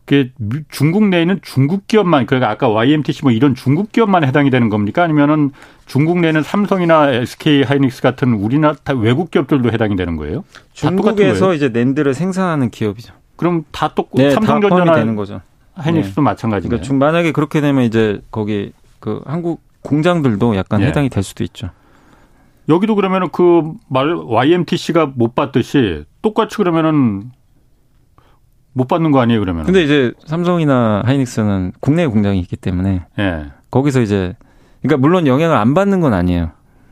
[0.09, 0.31] 그
[0.69, 5.03] 중국 내에는 중국 기업만 그러니까 아까 YMTC 뭐 이런 중국 기업만 해당이 되는 겁니까?
[5.03, 5.51] 아니면은
[5.85, 10.43] 중국 내에는 삼성이나 SK 하이닉스 같은 우리나라 외국 기업들도 해당이 되는 거예요?
[10.73, 13.13] 중국에서 이제 낸드를 생산하는 기업이죠.
[13.35, 15.41] 그럼 다 똑, 네, 삼성전자나 되는 거죠.
[15.75, 16.25] 하이닉스도 네.
[16.25, 16.69] 마찬가지예요.
[16.69, 20.87] 그러니까 만약에 그렇게 되면 이제 거기 그 한국 공장들도 약간 네.
[20.87, 21.69] 해당이 될 수도 있죠.
[22.67, 27.29] 여기도 그러면은 그 말 YMTC가 못 받듯이 똑같이 그러면은
[28.73, 29.65] 못 받는 거 아니에요 그러면?
[29.65, 33.45] 근데 이제 삼성이나 하이닉스는 국내 공장이 있기 때문에 예.
[33.71, 34.35] 거기서 이제
[34.81, 36.51] 그러니까 물론 영향을 안 받는 건 아니에요.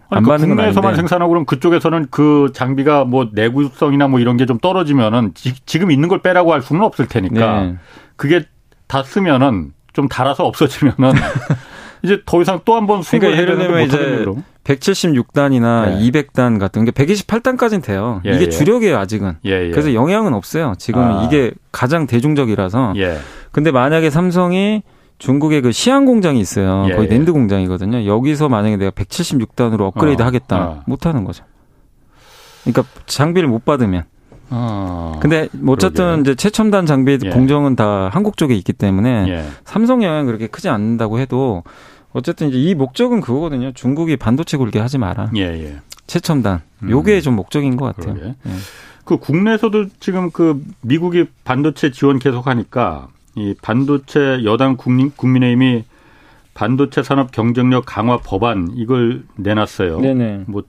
[0.10, 4.58] 안 그러니까 받는 국내에서만 생산하고 그럼 그쪽에서는 그 장비가 뭐 내구성이나 뭐 이런 게 좀
[4.58, 7.76] 떨어지면은 지, 금 있는 걸 빼라고 할 수는 없을 테니까 네.
[8.16, 8.46] 그게
[8.88, 11.12] 다 쓰면은 좀 달아서 없어지면은
[12.04, 14.26] 이제 더 이상 또 한 번 수익을 그러니까 예를 들면 이제
[14.64, 16.10] 176단이나 예.
[16.12, 18.22] 200단 같은 게 128단까지는 돼요.
[18.26, 18.50] 예, 이게 예.
[18.50, 19.38] 주력이에요 아직은.
[19.46, 19.70] 예, 예.
[19.72, 20.74] 그래서 영향은 없어요.
[20.78, 21.24] 지금 아.
[21.26, 22.94] 이게 가장 대중적이라서.
[22.98, 23.18] 예.
[23.52, 24.84] 근데 만약에 삼성이
[25.20, 26.86] 중국에 그 시안 공장이 있어요.
[26.90, 28.06] 예, 거의 랜드 공장이거든요.
[28.06, 30.66] 여기서 만약에 내가 176단으로 업그레이드 어, 하겠다.
[30.68, 30.84] 어.
[30.86, 31.44] 못 하는 거죠.
[32.64, 34.04] 그러니까 장비를 못 받으면.
[34.50, 36.22] 어, 근데 뭐 어쨌든 그러게.
[36.22, 37.30] 이제 최첨단 장비 예.
[37.30, 39.46] 공정은 다 한국 쪽에 있기 때문에 예.
[39.66, 41.64] 삼성 영향 그렇게 크지 않는다고 해도
[42.14, 43.72] 어쨌든 이제 이 목적은 그거거든요.
[43.74, 45.32] 중국이 반도체 굴게 하지 마라.
[45.36, 45.76] 예, 예.
[46.08, 46.62] 최첨단.
[46.84, 46.90] 음.
[46.90, 48.16] 요게 좀 목적인 것 같아요.
[48.24, 48.36] 예.
[49.04, 55.84] 그 국내에서도 지금 그 미국이 반도체 지원 계속하니까 이 반도체 여당 국민 국민의힘이
[56.54, 60.00] 반도체 산업 경쟁력 강화 법안 이걸 내놨어요.
[60.00, 60.46] 네네.
[60.48, 60.64] 뭐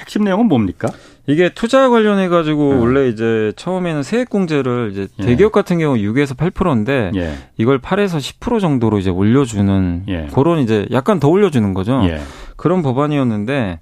[0.00, 0.88] 핵심 내용은 뭡니까?
[1.26, 2.80] 이게 투자 관련해 가지고 음.
[2.80, 5.24] 원래 이제 처음에는 세액공제를 이제 예.
[5.24, 7.34] 대기업 같은 경우 6에서 8%인데 예.
[7.56, 10.28] 이걸 8에서 10% 정도로 이제 올려주는 예.
[10.34, 12.00] 그런 이제 약간 더 올려주는 거죠.
[12.04, 12.20] 예.
[12.56, 13.78] 그런 법안이었는데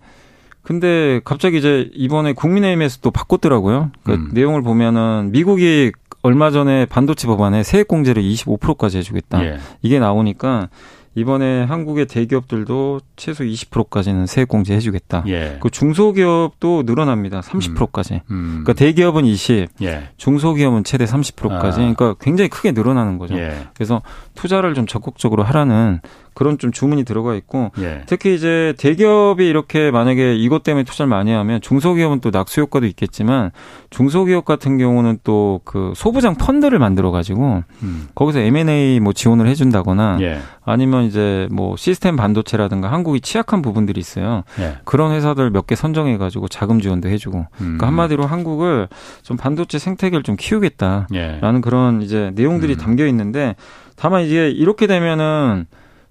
[0.62, 3.92] 근데 갑자기 이제 이번에 국민의힘에서 또 바꿨더라고요.
[4.02, 4.30] 그 음.
[4.34, 9.44] 내용을 보면은 미국이 얼마 전에 반도체 법안에 세액공제를 25%까지 해주겠다.
[9.44, 9.58] 예.
[9.80, 10.68] 이게 나오니까
[11.14, 15.24] 이번에 한국의 대기업들도 최소 20%까지는 세액 공제 해 주겠다.
[15.26, 15.58] 예.
[15.60, 17.40] 그 중소기업도 늘어납니다.
[17.40, 18.14] 30%까지.
[18.14, 18.20] 음.
[18.30, 18.46] 음.
[18.64, 20.08] 그러니까 대기업은 20, 예.
[20.16, 21.74] 중소기업은 최대 30%까지.
[21.74, 21.94] 아.
[21.94, 23.36] 그러니까 굉장히 크게 늘어나는 거죠.
[23.36, 23.66] 예.
[23.74, 24.02] 그래서
[24.34, 26.00] 투자를 좀 적극적으로 하라는
[26.38, 28.02] 그런 좀 주문이 들어가 있고 예.
[28.06, 33.50] 특히 이제 대기업이 이렇게 만약에 이것 때문에 투자를 많이 하면 중소기업은 또 낙수 효과도 있겠지만
[33.90, 38.08] 중소기업 같은 경우는 또 그 소부장 펀드를 만들어 가지고 음.
[38.14, 40.38] 거기서 M&A 뭐 지원을 해준다거나 예.
[40.64, 44.44] 아니면 이제 뭐 시스템 반도체라든가 한국이 취약한 부분들이 있어요.
[44.60, 44.76] 예.
[44.84, 47.46] 그런 회사들 몇 개 선정해 가지고 자금 지원도 해주고 음.
[47.58, 48.88] 그러니까 한마디로 한국을
[49.22, 51.60] 좀 반도체 생태계를 좀 키우겠다라는 예.
[51.62, 52.78] 그런 이제 내용들이 음.
[52.78, 53.56] 담겨 있는데
[53.96, 55.66] 다만 이제 이렇게 되면은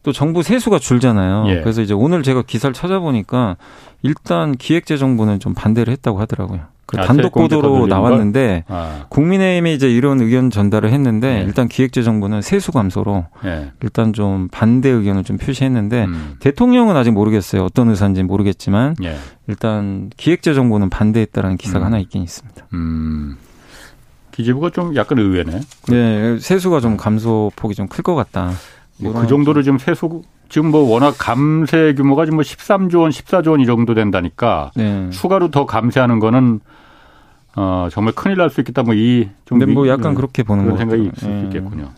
[0.07, 1.43] 또 정부 세수가 줄잖아요.
[1.49, 1.59] 예.
[1.59, 3.57] 그래서 이제 오늘 제가 기사를 찾아보니까
[4.03, 6.61] 일단 기획재정부는 좀 반대를 했다고 하더라고요.
[6.85, 9.03] 그 아, 단독 보도로 나왔는데 아.
[9.09, 11.43] 국민의힘이 이제 이런 의견 전달을 했는데 예.
[11.43, 13.73] 일단 기획재정부는 세수 감소로 예.
[13.83, 16.35] 일단 좀 반대 의견을 좀 표시했는데 음.
[16.39, 17.65] 대통령은 아직 모르겠어요.
[17.65, 19.17] 어떤 의사인지 모르겠지만 예.
[19.47, 21.85] 일단 기획재정부는 반대했다라는 기사가 음.
[21.87, 22.65] 하나 있긴 있습니다.
[22.71, 23.35] 음.
[24.31, 25.59] 기재부가 좀 약간 의외네.
[25.89, 28.51] 네, 세수가 좀 감소 폭이 좀 클 것 같다.
[28.99, 33.59] 뭐그 정도로 지금 세수 지금 뭐 워낙 감세 규모가 지금 뭐 13조 원, 14조 원
[33.61, 35.09] 이 정도 된다니까 네.
[35.11, 36.59] 추가로 더 감세하는 거는
[37.55, 38.83] 어 정말 큰일 날 수 있겠다.
[38.83, 41.43] 뭐 이좀 뭐 약간 그렇게 보는 그런 생각이 있을 수 네.
[41.45, 41.89] 있겠군요.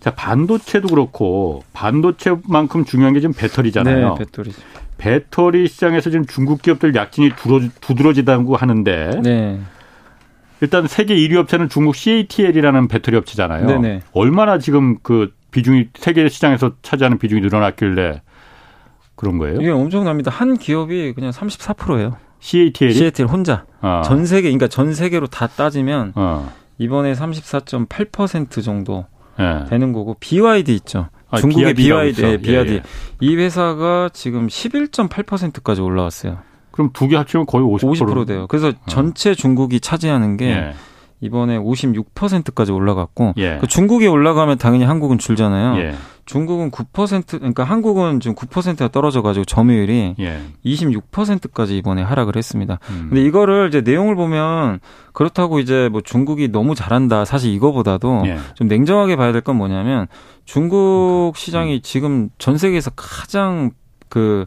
[0.00, 4.08] 자 반도체도 그렇고 반도체만큼 중요한 게 지금 배터리잖아요.
[4.10, 4.52] 네, 배터리.
[4.98, 7.30] 배터리 시장에서 지금 중국 기업들 약진이
[7.80, 9.60] 두드러 지다고 하는데 네.
[10.60, 13.66] 일단 세계 1위 업체는 중국 CATL이라는 배터리 업체잖아요.
[13.66, 14.02] 네네.
[14.12, 18.22] 얼마나 지금 그 비중이 세계 시장에서 차지하는 비중이 늘어났길래
[19.14, 19.60] 그런 거예요?
[19.60, 20.32] 이게 엄청납니다.
[20.32, 22.16] 한 기업이 그냥 34%예요.
[22.40, 24.02] CATL CATL 혼자 어.
[24.04, 26.52] 전 세계 그러니까 전 세계로 다 따지면 어.
[26.78, 29.06] 이번에 34.8% 정도
[29.38, 29.64] 네.
[29.70, 31.08] 되는 거고 BYD 있죠.
[31.30, 32.82] 아, 중국의 BYD, 네, BYD 예, 예.
[33.20, 36.38] 이 회사가 지금 11.8%까지 올라왔어요.
[36.72, 37.94] 그럼 두 개 합치면 거의 50%.
[38.00, 38.46] 50% 돼요.
[38.48, 38.72] 그래서 어.
[38.88, 40.74] 전체 중국이 차지하는 게 예.
[41.24, 43.56] 이번에 56%까지 올라갔고 예.
[43.60, 45.80] 그 중국이 올라가면 당연히 한국은 줄잖아요.
[45.80, 45.94] 예.
[46.26, 50.40] 중국은 9% 그러니까 한국은 지금 9%가 떨어져 가지고 점유율이 예.
[50.64, 52.78] 26%까지 이번에 하락을 했습니다.
[52.90, 53.06] 음.
[53.08, 54.80] 근데 이거를 이제 내용을 보면
[55.12, 57.24] 그렇다고 이제 뭐 중국이 너무 잘한다.
[57.24, 58.38] 사실 이거보다도 예.
[58.54, 60.06] 좀 냉정하게 봐야 될 건 뭐냐면
[60.44, 61.38] 중국 그러니까.
[61.38, 61.80] 시장이 음.
[61.82, 63.70] 지금 전 세계에서 가장
[64.08, 64.46] 그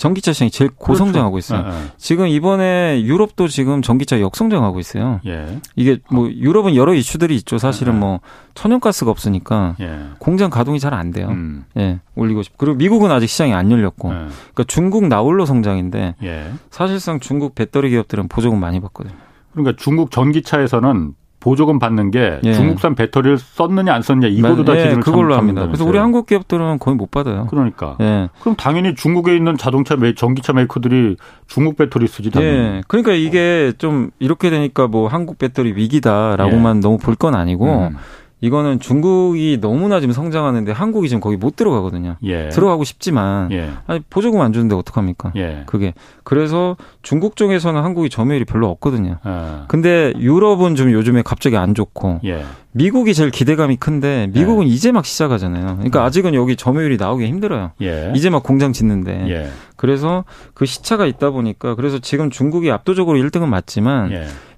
[0.00, 1.54] 전기차 시장이 제일 고성장하고 그렇죠.
[1.54, 1.62] 있어요.
[1.62, 1.86] 네, 네.
[1.98, 5.20] 지금 이번에 유럽도 지금 전기차 역성장하고 있어요.
[5.26, 5.60] 예.
[5.76, 7.58] 이게 뭐 유럽은 여러 이슈들이 있죠.
[7.58, 7.98] 사실은 네.
[8.00, 8.20] 뭐
[8.54, 10.00] 천연가스가 없으니까 예.
[10.18, 11.28] 공장 가동이 잘 안 돼요.
[11.28, 11.66] 음.
[11.76, 12.56] 예, 올리고 싶.
[12.56, 14.14] 그리고 미국은 아직 시장이 안 열렸고, 예.
[14.14, 16.50] 그러니까 중국 나홀로 성장인데 예.
[16.70, 19.14] 사실상 중국 배터리 기업들은 보조금 많이 받거든요.
[19.52, 22.52] 그러니까 중국 전기차에서는 보조금 받는 게 예.
[22.52, 25.66] 중국산 배터리를 썼느냐 안 썼느냐 이거로 다 예, 기준을 그걸로 합니다.
[25.66, 27.46] 그래서 우리 한국 기업들은 거의 못 받아요.
[27.48, 27.96] 그러니까.
[28.00, 28.28] 예.
[28.40, 32.56] 그럼 당연히 중국에 있는 자동차 메 전기차 메이커들이 중국 배터리 쓰지 당연히.
[32.56, 32.82] 예.
[32.88, 36.80] 그러니까 이게 좀 이렇게 되니까 뭐 한국 배터리 위기다라고만 예.
[36.80, 37.96] 너무 볼 건 아니고 음.
[38.40, 42.16] 이거는 중국이 너무나 지금 성장하는데 한국이 지금 거기 못 들어가거든요.
[42.22, 42.48] 예.
[42.48, 43.70] 들어가고 싶지만 예.
[43.86, 45.32] 아니 보조금 안 주는데 어떡합니까?
[45.36, 45.62] 예.
[45.66, 49.18] 그게 그래서 중국 쪽에서는 한국이 점유율이 별로 없거든요.
[49.22, 49.64] 아.
[49.68, 52.44] 근데 유럽은 좀 요즘에 갑자기 안 좋고 예.
[52.72, 54.70] 미국이 제일 기대감이 큰데 미국은 예.
[54.70, 55.74] 이제 막 시작하잖아요.
[55.76, 56.04] 그러니까 음.
[56.04, 57.72] 아직은 여기 점유율이 나오기 힘들어요.
[57.82, 58.12] 예.
[58.14, 60.24] 이제 막 공장 짓는데 그래서
[60.54, 64.12] 그 시차가 있다 보니까 그래서 지금 중국이 압도적으로 1등은 맞지만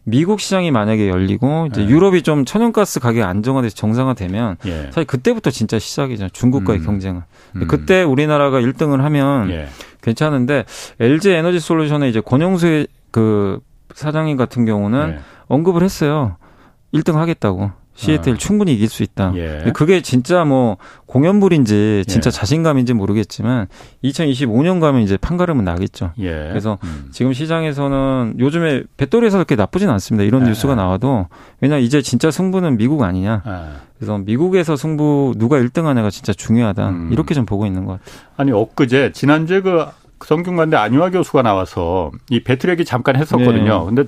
[0.05, 1.89] 미국 시장이 만약에 열리고 이제 네.
[1.89, 4.83] 유럽이 좀 천연가스 가격 안정화돼서 정상화되면 예.
[4.87, 6.29] 사실 그때부터 진짜 시작이죠.
[6.31, 6.85] 중국과의 음.
[6.85, 7.23] 경쟁은.
[7.57, 7.69] 음.
[7.69, 9.69] 그때 우리나라가 1등을 하면 예.
[10.03, 10.65] 괜찮은데
[10.99, 13.61] LG 에너지 솔루션의 이제 권영수 그
[13.95, 15.21] 사장님 같은 경우는 예.
[15.47, 16.37] 언급을 했어요.
[16.93, 17.71] 1등 하겠다고.
[17.95, 18.37] 시애틀 아.
[18.37, 19.33] 충분히 이길 수 있다.
[19.37, 19.73] 예.
[19.75, 22.31] 그게 진짜 뭐 공연불인지 진짜 예.
[22.31, 23.67] 자신감인지 모르겠지만
[24.03, 26.13] 2025년 가면 이제 판가름은 나겠죠.
[26.19, 26.49] 예.
[26.49, 27.09] 그래서 음.
[27.13, 30.25] 지금 시장에서는 요즘에 배터리에서 그렇게 나쁘진 않습니다.
[30.25, 30.49] 이런 예.
[30.49, 31.27] 뉴스가 나와도
[31.61, 33.43] 왜냐 이제 진짜 승부는 미국 아니냐.
[33.47, 33.53] 예.
[33.99, 36.89] 그래서 미국에서 승부 누가 1등 하냐가 진짜 중요하다.
[36.89, 37.09] 음.
[37.13, 38.21] 이렇게 좀 보고 있는 것 같아요.
[38.37, 39.87] 아니 엊그제 지난주에 그
[40.25, 43.81] 성균관대 안유아 교수가 나와서 이 배터리 얘기 잠깐 했었거든요.
[43.81, 43.85] 네.
[43.87, 44.05] 근데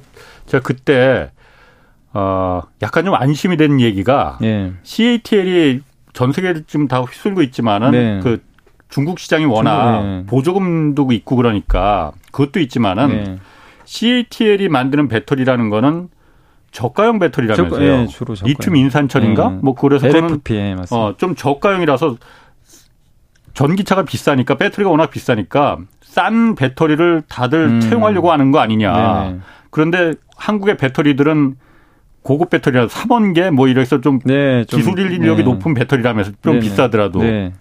[0.46, 1.30] 제가 그때
[2.14, 4.72] 어, 약간 좀 안심이 되는 얘기가 네.
[4.84, 8.20] CATL이 전 세계를 지금 다 휩쓸고 있지만은 네.
[8.22, 8.40] 그
[8.88, 10.26] 중국 시장이 워낙 네.
[10.26, 13.38] 보조금도 있고 그러니까 그것도 있지만은 네.
[13.84, 16.08] CATL이 만드는 배터리라는 거는
[16.70, 18.06] 저가형 배터리라면서요.
[18.08, 19.48] 저, 예, 리튬 인산철인가?
[19.48, 19.58] 네.
[19.62, 20.96] 뭐 그래서 LFP, 예, 맞습니다.
[20.96, 22.16] 어, 좀 저가형이라서
[23.54, 27.80] 전기차가 비싸니까 배터리가 워낙 비싸니까 싼 배터리를 다들 음.
[27.80, 29.30] 채용하려고 하는 거 아니냐.
[29.30, 29.38] 네
[29.70, 31.56] 그런데 한국의 배터리들은
[32.24, 35.48] 고급 배터리라 3원계 뭐 이래서 좀, 네, 좀 기술 인력이 네.
[35.48, 36.58] 높은 배터리라면서 좀 네네.
[36.60, 37.52] 비싸더라도 네.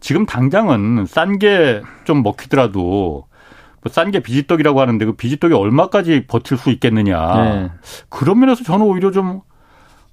[0.00, 6.56] 지금 당장은 싼 게 좀 먹히더라도 뭐 싼 게 비지떡이라고 하는데 그 비지떡이 얼마까지 버틸
[6.56, 7.34] 수 있겠느냐.
[7.34, 7.70] 네.
[8.08, 9.40] 그런 면에서 저는 오히려 좀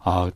[0.03, 0.32] 아,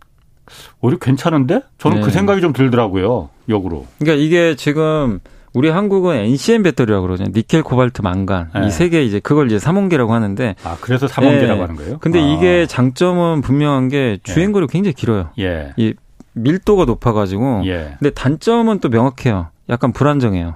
[0.82, 1.62] 오히려 괜찮은데?
[1.80, 2.12] 저는 그 네.
[2.12, 3.30] 생각이 좀 들더라고요.
[3.50, 3.88] 역으로.
[3.98, 5.20] 그러니까 이게 지금
[5.54, 7.26] 우리 한국은 NCM 배터리라고 그러죠.
[7.26, 8.50] 니켈, 코발트, 망간.
[8.56, 8.68] 네.
[8.68, 10.56] 이세 개 이제 그걸 이제 삼원계라고 하는데.
[10.64, 11.62] 아, 그래서 삼원계라고 네.
[11.62, 11.98] 하는 거예요?
[12.00, 12.26] 근데 아.
[12.26, 14.74] 이게 장점은 분명한 게 주행거리가 예.
[14.74, 15.30] 굉장히 길어요.
[15.40, 15.74] 예.
[15.78, 15.94] 이
[16.34, 17.64] 밀도가 높아가지고.
[17.66, 17.96] 예.
[18.00, 19.50] 근데 단점은 또 명확해요.
[19.70, 20.56] 약간 불안정해요.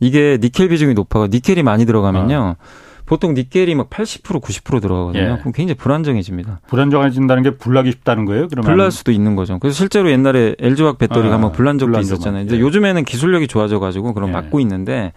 [0.00, 2.56] 이게 니켈 비중이 높아가 니켈이 많이 들어가면요.
[2.58, 2.64] 아.
[3.06, 5.22] 보통 니켈이 막 80% 90% 들어가거든요.
[5.22, 5.38] 예.
[5.40, 6.60] 그럼 굉장히 불안정해집니다.
[6.68, 8.48] 불안정해진다는 게 불나기 쉽다는 거예요?
[8.48, 9.58] 그러면 불날 수도 있는 거죠.
[9.58, 12.44] 그래서 실제로 옛날에 LG화학 배터리가 아, 한번 불난 적도 있었잖아요.
[12.44, 12.60] 이제 예.
[12.60, 14.32] 요즘에는 기술력이 좋아져 가지고 그럼 예.
[14.32, 15.12] 막고 있는데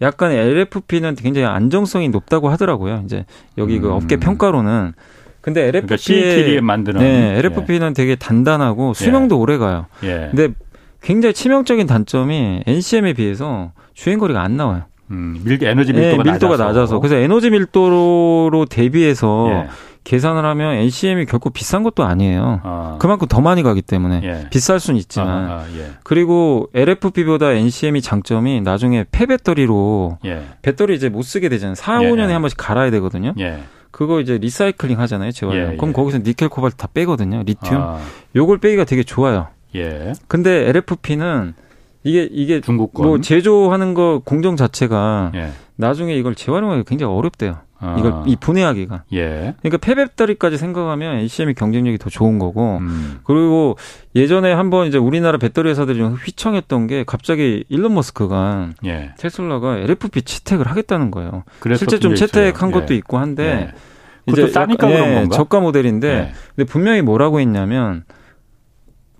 [0.00, 3.02] 약간 LFP는 굉장히 안정성이 높다고 하더라고요.
[3.04, 3.24] 이제
[3.58, 3.90] 여기 그 음.
[3.90, 4.92] 그 업계 평가로는
[5.40, 7.92] 근데 LFP에 그러니까 만드는 네, LFP는 예.
[7.92, 9.40] 되게 단단하고 수명도 예.
[9.40, 9.86] 오래 가요.
[10.02, 10.30] 예.
[10.30, 10.54] 근데
[11.02, 14.84] 굉장히 치명적인 단점이 NCM에 비해서 주행 거리가 안 나와요.
[15.10, 16.64] 음, 밀, 에너지 밀도가, 네, 밀도가 낮아서.
[16.66, 16.98] 낮아서.
[17.00, 19.68] 그래서 에너지 밀도로 대비해서 예.
[20.04, 22.60] 계산을 하면 NCM이 결코 비싼 것도 아니에요.
[22.62, 22.96] 아.
[23.00, 24.48] 그만큼 더 많이 가기 때문에 예.
[24.50, 25.92] 비쌀 수는 있지만 아, 아, 예.
[26.02, 30.42] 그리고 LFP보다 NCM이 장점이 나중에 폐배터리로 예.
[30.62, 31.74] 배터리 이제 못 쓰게 되잖아요.
[31.74, 33.32] 4, 5년에 한 번씩 갈아야 되거든요.
[33.38, 33.60] 예.
[33.90, 35.72] 그거 이제 리사이클링 하잖아요, 재활용.
[35.72, 37.42] 예, 그럼 거기서 니켈 코발트 다 빼거든요.
[37.46, 37.76] 리튬.
[37.78, 38.00] 아.
[38.34, 39.46] 요걸 빼기가 되게 좋아요.
[39.76, 40.12] 예.
[40.26, 41.54] 근데 LFP는
[42.04, 43.06] 이게 이게 중국권.
[43.06, 45.50] 뭐 제조하는 거 공정 자체가 예.
[45.76, 47.58] 나중에 이걸 재활용하기 굉장히 어렵대요.
[47.78, 47.96] 아.
[47.98, 49.04] 이걸 이 분해하기가.
[49.14, 49.54] 예.
[49.60, 52.78] 그러니까 폐배터리까지 생각하면 NCM이 경쟁력이 더 좋은 거고.
[52.78, 53.20] 음.
[53.24, 53.76] 그리고
[54.14, 59.12] 예전에 한번 이제 우리나라 배터리 회사들이 좀 휘청했던 게 갑자기 일론 머스크가 예.
[59.18, 61.44] 테슬라가 LFP 채택을 하겠다는 거예요.
[61.76, 62.98] 실제 좀 채택한 것도 예.
[62.98, 64.32] 있고 한데 예.
[64.32, 65.36] 이제 싸니까 그런 예, 건가?
[65.36, 66.32] 저가 모델인데 예.
[66.54, 68.04] 근데 분명히 뭐라고 했냐면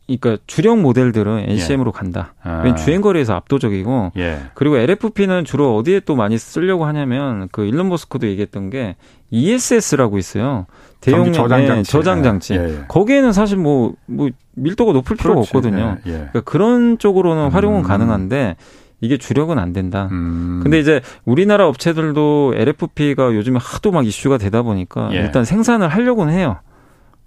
[0.07, 1.99] 그러니까 주력 모델들은 NCM으로 예.
[1.99, 2.35] 간다.
[2.43, 2.62] 아.
[2.62, 4.38] 왜냐 주행 거리에서 압도적이고 예.
[4.55, 8.97] 그리고 LFP는 주로 어디에 또 많이 쓰려고 하냐면 그 일론 머스크도 얘기했던 게
[9.31, 10.67] ESS라고 있어요.
[11.01, 11.90] 대용량 저장 장치.
[11.93, 12.55] 저장 장치.
[12.55, 12.85] 예, 예.
[12.88, 15.51] 거기에는 사실 뭐뭐 뭐 밀도가 높을 필요가 그렇지.
[15.51, 15.99] 없거든요.
[16.07, 16.17] 예, 예.
[16.17, 17.49] 그러니까 그런 쪽으로는 음.
[17.49, 18.57] 활용은 가능한데
[19.01, 20.09] 이게 주력은 안 된다.
[20.12, 20.61] 음.
[20.62, 26.59] 근데 이제 우리나라 업체들도 LFP가 요즘에 하도 막 이슈가 되다 보니까 일단 생산을 하려고는 해요.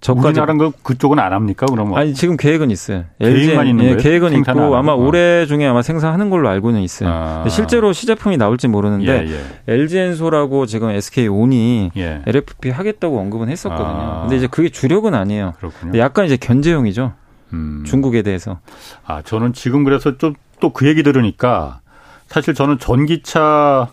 [0.00, 1.66] 저까지 그 그쪽은 안 합니까?
[1.68, 3.04] 그러면 아니 지금 계획은 있어요.
[3.20, 7.10] 계획만 있는 예, 계획은 있고 아마 올해 중에 아마 생산하는 걸로 알고는 있어요.
[7.10, 7.48] 아.
[7.48, 9.72] 실제로 시제품이 나올지 모르는데 예, 예.
[9.74, 12.22] LG 엔소라고 지금 SK 온이 예.
[12.26, 13.86] LFP 하겠다고 언급은 했었거든요.
[13.88, 14.20] 아.
[14.22, 15.54] 근데 이제 그게 주력은 아니에요.
[15.58, 15.98] 그렇군요.
[15.98, 17.12] 약간 이제 견제용이죠.
[17.52, 17.82] 음.
[17.86, 18.60] 중국에 대해서.
[19.04, 21.80] 아 저는 지금 그래서 좀 또 그 얘기 들으니까
[22.26, 23.88] 사실 저는 전기차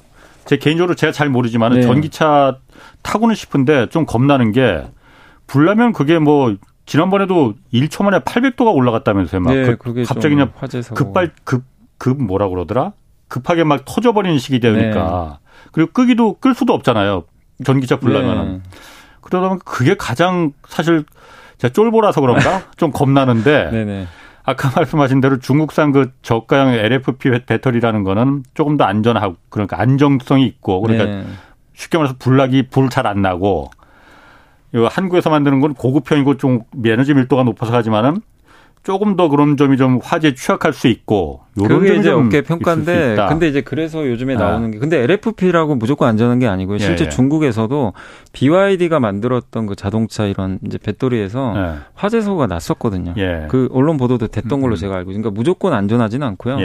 [0.45, 1.81] 제 개인적으로 제가 잘 모르지만 네.
[1.81, 2.57] 전기차
[3.01, 4.83] 타고는 싶은데 좀 겁나는 게
[5.47, 6.55] 불나면 그게 뭐
[6.85, 9.41] 지난번에도 1초 만에 800도가 올라갔다면서요.
[9.41, 10.51] 막 네, 그, 갑자기 그냥
[10.93, 11.63] 급발 급,
[11.97, 12.93] 급 뭐라 그러더라?
[13.27, 15.39] 급하게 막 터져버리는 식이 되니까.
[15.41, 15.67] 네.
[15.71, 17.23] 그리고 끄기도 끌 수도 없잖아요.
[17.63, 18.53] 전기차 불나면은.
[18.53, 18.61] 네.
[19.21, 21.03] 그러다 보면 그게 가장 사실
[21.57, 22.61] 제가 쫄보라서 그런가?
[22.77, 23.71] 좀 겁나는데.
[23.71, 24.07] 네네.
[24.43, 30.81] 아까 말씀하신 대로 중국산 그 저가형 LFP 배터리라는 거는 조금 더 안전하고 그러니까 안정성이 있고
[30.81, 31.25] 그러니까 네.
[31.73, 33.71] 쉽게 말해서 불나기 불 잘 안 나고
[34.73, 38.21] 한국에서 만드는 건 고급형이고 좀 에너지 밀도가 높아서 하지만은
[38.85, 43.61] 조금 더 그런 점이 좀 화제 취약할 수 있고 그게 이제 어깨 평가인데 근데 이제
[43.61, 44.37] 그래서 요즘에 아.
[44.37, 46.77] 나오는 게 근데 LFP라고 무조건 안전한 게 아니고요.
[46.77, 47.09] 실제 예, 예.
[47.09, 47.93] 중국에서도
[48.33, 51.75] BYD가 만들었던 그 자동차 이런 이제 배터리에서 예.
[51.95, 53.15] 화재 사고가 났었거든요.
[53.17, 53.47] 예.
[53.49, 54.77] 그 언론 보도도 됐던 걸로 음.
[54.77, 56.59] 제가 알고 그러니까 무조건 안전하지는 않고요.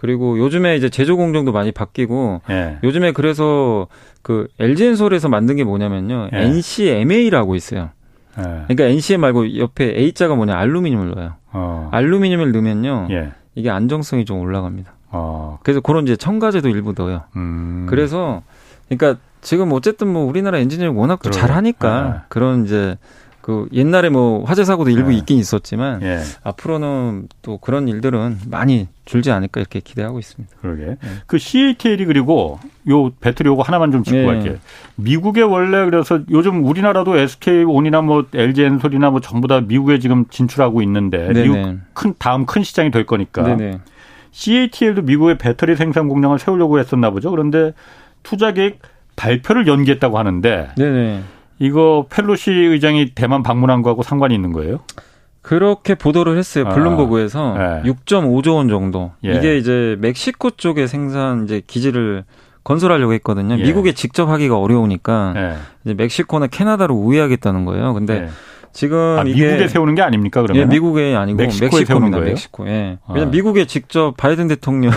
[0.00, 0.06] 예.
[0.10, 2.78] 그리고 요즘에 이제 제조 공정도 많이 바뀌고 예.
[2.82, 3.86] 요즘에 그래서
[4.22, 6.30] 그 LG엔솔에서 만든 게 뭐냐면요.
[6.32, 7.90] NCMA라고 있어요.
[8.34, 11.34] 그러니까 NCM 말고 옆에 A자가 뭐냐 알루미늄을 넣어요.
[11.52, 11.88] 어.
[11.92, 13.08] 알루미늄을 넣으면요.
[13.10, 13.32] 예.
[13.54, 14.92] 이게 안정성이 좀 올라갑니다.
[15.10, 15.58] 어.
[15.62, 17.24] 그래서 그런 이제 첨가제도 일부 넣어요.
[17.36, 17.86] 음.
[17.88, 18.42] 그래서
[18.88, 22.20] 그러니까 지금 어쨌든 뭐 우리나라 엔지니어링 워낙 또 잘하니까 네.
[22.28, 22.96] 그런 이제
[23.40, 25.16] 그 옛날에 뭐 화재 사고도 일부 네.
[25.16, 26.20] 있긴 있었지만 예.
[26.42, 30.56] 앞으로는 또 그런 일들은 많이 줄지 않을까 이렇게 기대하고 있습니다.
[30.60, 30.84] 그러게.
[30.86, 30.96] 네.
[31.26, 34.26] 그 CATL이 그리고 요 배터리 요거 하나만 좀 짚고 네.
[34.26, 34.56] 갈게요.
[34.96, 41.32] 미국에 원래 그래서 요즘 우리나라도 SK온이나 뭐 LG엔솔이나 뭐 전부 다 미국에 지금 진출하고 있는데
[41.32, 41.42] 네네.
[41.42, 43.42] 미국 큰 다음 큰 시장이 될 거니까.
[43.42, 43.80] 네네.
[44.32, 47.30] CATL도 미국의 배터리 생산 공장을 세우려고 했었나 보죠.
[47.30, 47.72] 그런데
[48.22, 48.80] 투자 계획
[49.16, 51.22] 발표를 연기했다고 하는데 네네.
[51.60, 54.80] 이거 펠로시 의장이 대만 방문한 거하고 상관이 있는 거예요?
[55.42, 56.66] 그렇게 보도를 했어요.
[56.66, 57.90] 아, 블룸버그에서 아, 네.
[57.90, 59.12] 6.5조 원 정도.
[59.24, 59.34] 예.
[59.34, 62.24] 이게 이제 멕시코 쪽에 생산 이제 기지를
[62.64, 63.58] 건설하려고 했거든요.
[63.58, 63.62] 예.
[63.62, 65.56] 미국에 직접 하기가 어려우니까 예.
[65.84, 67.94] 이제 멕시코나 캐나다로 우회하겠다는 거예요.
[67.94, 68.28] 근데 예.
[68.72, 70.42] 지금 아, 이게 미국에 세우는 게 아닙니까?
[70.42, 72.18] 그러면 예, 미국에 아니고 멕시코에 멕시코입니다.
[72.20, 72.68] 멕시코.
[72.68, 72.98] 예.
[73.04, 73.12] 아.
[73.12, 74.94] 왜냐면 미국에 직접 바이든 대통령이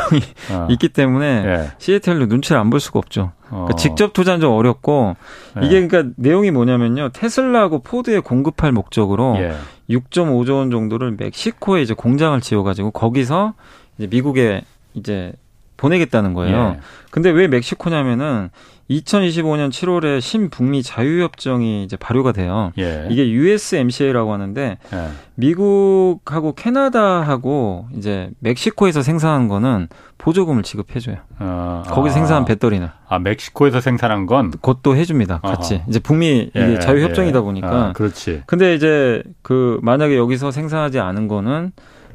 [0.52, 0.68] 아.
[0.72, 1.72] 있기 때문에 예.
[1.80, 3.32] 시애틀로 눈치를 안 볼 수가 없죠.
[3.48, 3.76] 그러니까 어.
[3.76, 5.16] 직접 투자는 좀 어렵고
[5.62, 5.66] 예.
[5.66, 7.10] 이게 그러니까 내용이 뭐냐면요.
[7.14, 9.54] 테슬라하고 포드에 공급할 목적으로 예.
[9.90, 13.54] 6.5조 원 정도를 멕시코에 이제 공장을 지어 가지고 거기서
[13.98, 14.62] 이제 미국에
[14.94, 15.34] 이제
[15.78, 16.76] 보내겠다는 거예요.
[16.78, 16.80] 예.
[17.12, 18.50] 근데 왜 멕시코냐면은
[18.90, 22.72] 2025년 7월에 신북미 자유협정이 이제 발효가 돼요.
[22.78, 23.08] 예.
[23.10, 25.08] 이게 USMCA라고 하는데 예.
[25.36, 31.18] 미국하고 캐나다하고 이제 멕시코에서 생산한 거는 보조금을 지급해줘요.
[31.40, 32.18] 어, 거기서 아.
[32.20, 32.88] 생산한 배터리는.
[33.08, 35.40] 아 멕시코에서 생산한 건 그것도 해줍니다.
[35.40, 35.84] 같이 어허.
[35.88, 37.42] 이제 북미 예, 이게 자유협정이다 예.
[37.42, 37.70] 보니까.
[37.70, 38.44] 아, 그렇지.
[38.46, 41.72] 근데 이제 그 만약에 여기서 생산하지 않은 거는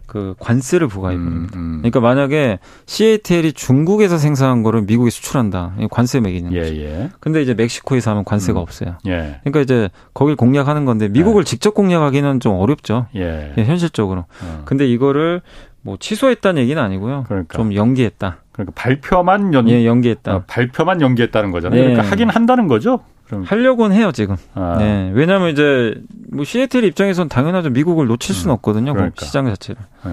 [0.08, 1.56] 그 관세를 부과해 버립니다.
[1.58, 1.76] 음, 음.
[1.82, 5.74] 그러니까 만약에 CATL이 중국에서 생산한 거를 미국에 수출한다.
[5.90, 6.76] 관세 매기는 예, 거죠.
[6.76, 7.10] 예.
[7.20, 8.62] 근데 이제 멕시코에서 하면 관세가 음.
[8.62, 8.96] 없어요.
[9.06, 9.38] 예.
[9.44, 11.44] 그러니까 이제 거길 공략하는 건데 미국을 예.
[11.44, 13.06] 직접 공략하기는 좀 어렵죠.
[13.16, 13.52] 예.
[13.58, 14.24] 예 현실적으로.
[14.42, 14.62] 어.
[14.64, 15.42] 근데 이거를
[15.82, 17.24] 뭐 취소했다는 얘기는 아니고요.
[17.28, 17.58] 그러니까.
[17.58, 18.38] 좀 연기했다.
[18.52, 20.34] 그러니까 발표만 연 예, 연기했다.
[20.34, 21.80] 어, 발표만 연기했다는 거잖아요.
[21.80, 23.00] 그러니까 하긴 한다는 거죠.
[23.28, 23.44] 그럼.
[23.44, 24.36] 하려고는 해요 지금.
[24.54, 24.76] 아.
[24.78, 25.10] 네.
[25.14, 25.94] 왜냐하면 이제
[26.32, 28.56] 뭐 시애틀 입장에서는 당연하죠 미국을 놓칠 수는 음.
[28.56, 28.92] 없거든요.
[28.92, 29.24] 그 그러니까.
[29.24, 29.80] 시장 자체를.
[30.04, 30.10] 네.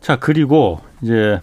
[0.00, 1.40] 자 그리고 이제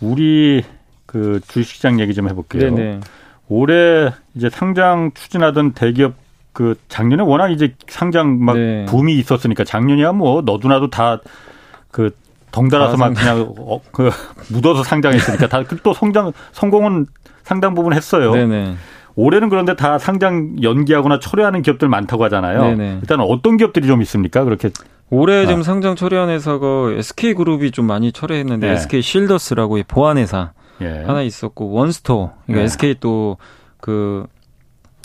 [0.00, 0.62] 우리
[1.06, 2.74] 그 주식시장 얘기 좀 해볼게요.
[2.74, 3.00] 네네.
[3.48, 6.14] 올해 이제 상장 추진하던 대기업
[6.52, 8.84] 그 작년에 워낙 이제 상장 막 네.
[8.86, 11.20] 붐이 있었으니까 작년이야 뭐 너도나도 다
[11.96, 12.10] 그
[12.52, 14.10] 덩달아서 막 그냥 어, 그
[14.50, 17.06] 묻어서 상장했으니까 다 또 성장 성공은
[17.42, 18.32] 상당 부분 했어요.
[18.32, 18.74] 네네.
[19.16, 22.62] 올해는 그런데 다 상장 연기하거나 철회하는 기업들 많다고 하잖아요.
[22.62, 22.98] 네네.
[23.00, 24.44] 일단 어떤 기업들이 좀 있습니까?
[24.44, 24.70] 그렇게
[25.10, 25.46] 올해 아.
[25.46, 28.72] 좀 상장 철회한 회사가 SK 그룹이 좀 많이 철회했는데 네.
[28.74, 30.52] SK 실더스라고 보안 회사
[30.82, 31.02] 예.
[31.06, 32.64] 하나 있었고 원스토어 그러니까 예.
[32.66, 33.36] SK 또
[33.80, 34.26] 그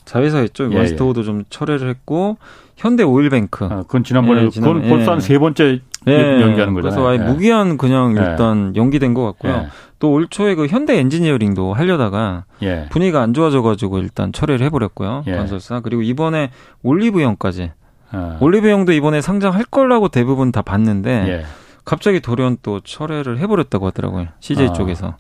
[0.06, 0.72] 자회사였죠.
[0.74, 1.24] 예, 원스토어도 예.
[1.26, 2.38] 좀 철회를 했고
[2.76, 3.66] 현대 오일뱅크.
[3.66, 6.82] 아, 그건 지난번에 예, 지난, 그건 벌써 한 세 번째 연기하는 거잖아요.
[6.82, 9.68] 그래서 아예 무기한 그냥 일단 연기된 것 같고요.
[10.02, 12.88] 또 올 초에 그 현대 엔지니어링도 하려다가 예.
[12.90, 15.24] 분위기가 안 좋아져가지고 일단 철회를 해버렸고요.
[15.28, 15.36] 예.
[15.38, 16.50] 건설사 그리고 이번에
[16.84, 17.72] 올리브영까지
[18.12, 18.38] 아.
[18.42, 21.46] 올리브영도 이번에 상장할 걸라고 대부분 다 봤는데 예.
[21.86, 24.28] 갑자기 돌연 또 철회를 해버렸다고 하더라고요.
[24.40, 24.74] CJ 아.
[24.74, 25.16] 쪽에서.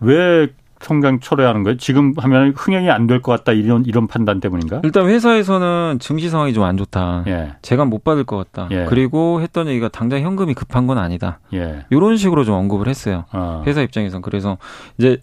[0.00, 0.48] 왜
[0.84, 1.76] 성장 철회하는 거예요?
[1.78, 4.80] 지금 하면 흥행이 안 될 것 같다 이런 이런 판단 때문인가?
[4.84, 7.24] 일단 회사에서는 증시 상황이 좀 안 좋다.
[7.26, 7.54] 예.
[7.62, 8.68] 제가 못 받을 것 같다.
[8.70, 8.86] 예.
[8.88, 11.40] 그리고 했던 얘기가 당장 현금이 급한 건 아니다.
[11.52, 11.84] 예.
[11.90, 13.24] 이런 식으로 좀 언급을 했어요.
[13.32, 13.62] 어.
[13.66, 14.58] 회사 입장에선 그래서
[14.98, 15.18] 이제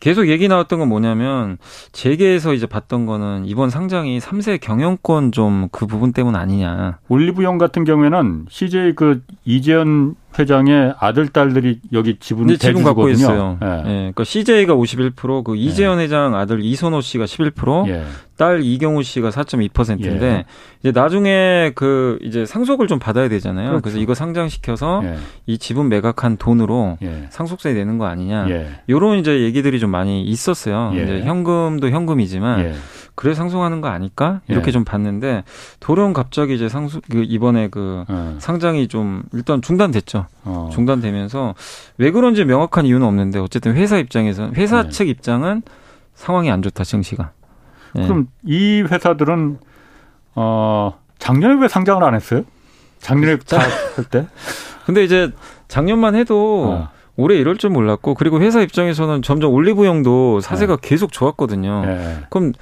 [0.00, 1.58] 계속 얘기 나왔던 건 뭐냐면
[1.92, 6.98] 재계에서 이제 봤던 거는 이번 상장이 3세 경영권 좀 그 부분 때문 아니냐.
[7.08, 13.58] 올리브영 같은 경우에는 CJ 그 이재현 회장의 아들 딸들이 여기 지분 네, 지분 갖고 있어요.
[13.62, 13.66] 예.
[13.66, 13.82] 네.
[13.84, 16.04] 그러니까 CJ가 51%그 이재현 네.
[16.04, 18.04] 회장 아들 이선호 씨가 11%, 예.
[18.36, 20.44] 딸 이경우 씨가 4.2%인데 예.
[20.80, 23.68] 이제 나중에 그 이제 상속을 좀 받아야 되잖아요.
[23.68, 23.82] 그렇죠.
[23.82, 25.16] 그래서 이거 상장시켜서 예.
[25.46, 27.26] 이 지분 매각한 돈으로 예.
[27.30, 28.46] 상속세 내는 거 아니냐.
[28.88, 30.92] 요런 이제 얘기들이 좀 많이 있었어요.
[30.94, 32.74] 이제 현금도 현금이지만
[33.14, 34.72] 그래 상속하는 거 아닐까 이렇게 예.
[34.72, 35.44] 좀 봤는데
[35.80, 38.34] 도령 갑자기 이제 상속 그 이번에 그 예.
[38.38, 40.26] 상장이 좀 일단 중단됐죠.
[40.44, 40.70] 어.
[40.72, 41.54] 중단되면서
[41.98, 44.88] 왜 그런지 명확한 이유는 없는데 어쨌든 회사 입장에서 회사 예.
[44.88, 45.62] 측 입장은
[46.14, 47.32] 상황이 안 좋다 증시가.
[47.98, 48.02] 예.
[48.02, 49.58] 그럼 이 회사들은
[50.34, 52.44] 어 작년에 왜 상장을 안 했어요?
[52.98, 53.36] 작년에
[53.96, 54.26] 할 때?
[54.86, 55.30] 근데 이제
[55.68, 56.88] 작년만 해도 어.
[57.16, 60.88] 올해 이럴 줄 몰랐고 그리고 회사 입장에서는 점점 올리브영도 사세가 네.
[60.88, 61.84] 계속 좋았거든요.
[61.84, 62.18] 네.
[62.30, 62.52] 그럼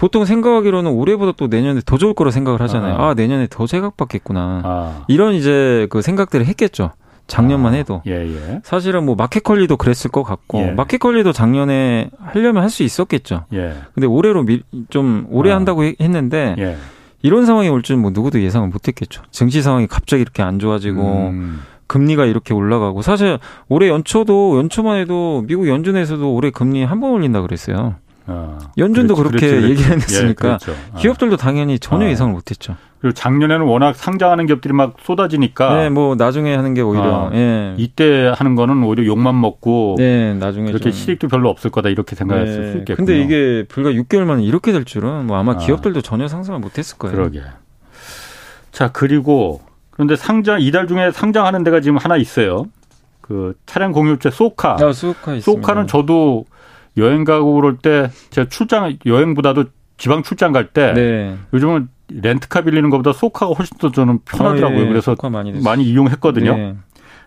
[0.00, 2.96] 보통 생각하기로는 올해보다 또 내년에 더 좋을 거라 생각을 하잖아요.
[2.96, 4.62] 아, 아 내년에 더 제각받겠구나.
[4.64, 5.04] 아.
[5.08, 6.92] 이런 이제 그 생각들을 했겠죠.
[7.26, 7.76] 작년만 아.
[7.76, 8.00] 해도.
[8.06, 8.60] 예, 예.
[8.64, 10.70] 사실은 뭐 마켓컬리도 그랬을 것 같고 예.
[10.72, 13.44] 마켓컬리도 작년에 하려면 할 수 있었겠죠.
[13.52, 13.74] 예.
[13.94, 15.56] 근데 올해로 미, 좀 오래 아.
[15.56, 16.76] 한다고 했는데 예.
[17.20, 19.22] 이런 상황이 올 줄은 뭐 누구도 예상을 못했겠죠.
[19.30, 21.60] 증시 상황이 갑자기 이렇게 안 좋아지고 음.
[21.88, 23.38] 금리가 이렇게 올라가고 사실
[23.68, 27.96] 올해 연초도 연초만 해도 미국 연준에서도 올해 금리 한 번 올린다 그랬어요.
[28.30, 30.72] 아, 연준도 그렇지, 그렇게 그렇지, 얘기를 했으니까 예, 그렇죠.
[30.92, 30.98] 아.
[30.98, 32.10] 기업들도 당연히 전혀 아.
[32.10, 32.76] 예상을 못했죠.
[33.00, 35.74] 그리고 작년에는 워낙 상장하는 기업들이 막 쏟아지니까.
[35.76, 37.30] 네, 뭐 나중에 하는 게 오히려.
[37.30, 37.74] 아, 예.
[37.78, 39.94] 이때 하는 거는 오히려 욕만 먹고.
[39.98, 40.92] 네, 나중에 그렇게 좀.
[40.92, 42.72] 실익도 별로 없을 거다 이렇게 생각했을 네.
[42.72, 42.96] 수 있겠군요.
[42.96, 45.56] 근데 이게 불과 6개월 만에 이렇게 될 줄은 뭐 아마 아.
[45.56, 47.16] 기업들도 전혀 상상을 못했을 거예요.
[47.16, 47.42] 그러게.
[48.70, 52.66] 자 그리고 그런데 상장 이달 중에 상장하는 데가 지금 하나 있어요.
[53.20, 54.76] 그 차량 공유업체 소카.
[54.80, 55.40] 아, 소카 있습니다.
[55.44, 56.44] 소카는 저도
[56.96, 59.64] 여행 가고 그럴 때 제가 출장 여행보다도
[59.96, 61.36] 지방 출장 갈때 네.
[61.52, 64.78] 요즘은 렌트카 빌리는 것보다 소카가 훨씬 더 저는 편하더라고요.
[64.78, 64.88] 아, 예.
[64.88, 66.56] 그래서 많이, 많이, 이용했거든요.
[66.56, 66.74] 네.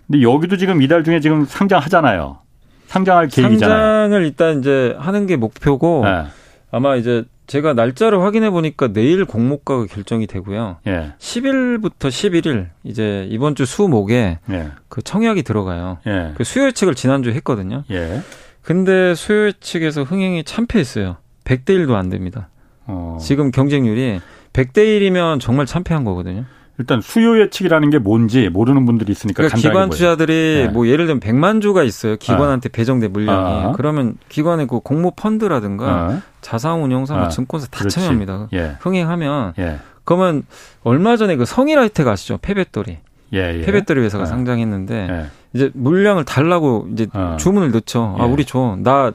[0.08, 2.40] 근데 여기도 지금 이달 중에 지금 상장하잖아요.
[2.88, 3.80] 상장할 계획이잖아요.
[3.80, 6.26] 상장을 일단 이제 하는 게 목표고 네.
[6.72, 10.78] 아마 이제 제가 날짜를 확인해 보니까 내일 공모가가 결정이 되고요.
[10.88, 11.14] 예.
[11.20, 14.68] 10일부터 11일 이제 이번 주 수목에 예.
[14.88, 16.00] 그 청약이 들어가요.
[16.08, 16.34] 예.
[16.36, 17.84] 그 수요 예측을 지난주에 했거든요.
[17.92, 18.22] 예.
[18.64, 21.18] 근데 수요 예측에서 흥행이 참패했어요.
[21.44, 22.50] 100대 1도 안 됩니다.
[22.86, 23.18] 어.
[23.22, 24.22] 지금 경쟁률이
[24.54, 26.46] 100대 1이면 정말 참패한 거거든요.
[26.80, 30.68] 일단 수요 예측이라는 게 뭔지 모르는 분들이 있으니까 그러니까 기관 투자들이 네.
[30.70, 32.16] 뭐 예를 들면 100만 주가 있어요.
[32.16, 32.72] 기관한테 아.
[32.74, 33.66] 배정된 물량이.
[33.66, 33.72] 아.
[33.76, 36.22] 그러면 기관의 그 공모 펀드라든가 아.
[36.42, 37.30] 자산 운용사, 뭐 아.
[37.30, 37.96] 증권사 다 그렇지.
[37.96, 38.48] 참여합니다.
[38.54, 38.78] 예.
[38.80, 39.80] 흥행하면 예.
[40.04, 40.44] 그러면
[40.84, 42.40] 얼마 전에 그 성일아이텍 아시죠?
[42.42, 42.98] 폐배터리.
[43.34, 43.62] 예, 예.
[43.62, 44.28] 폐배터리 회사가 예.
[44.28, 45.26] 상장했는데 예.
[45.54, 47.38] 이제 물량을 달라고 이제 어.
[47.40, 48.16] 주문을 넣죠.
[48.20, 48.32] 아, 예.
[48.32, 48.78] 우리 줘.
[48.80, 49.12] 나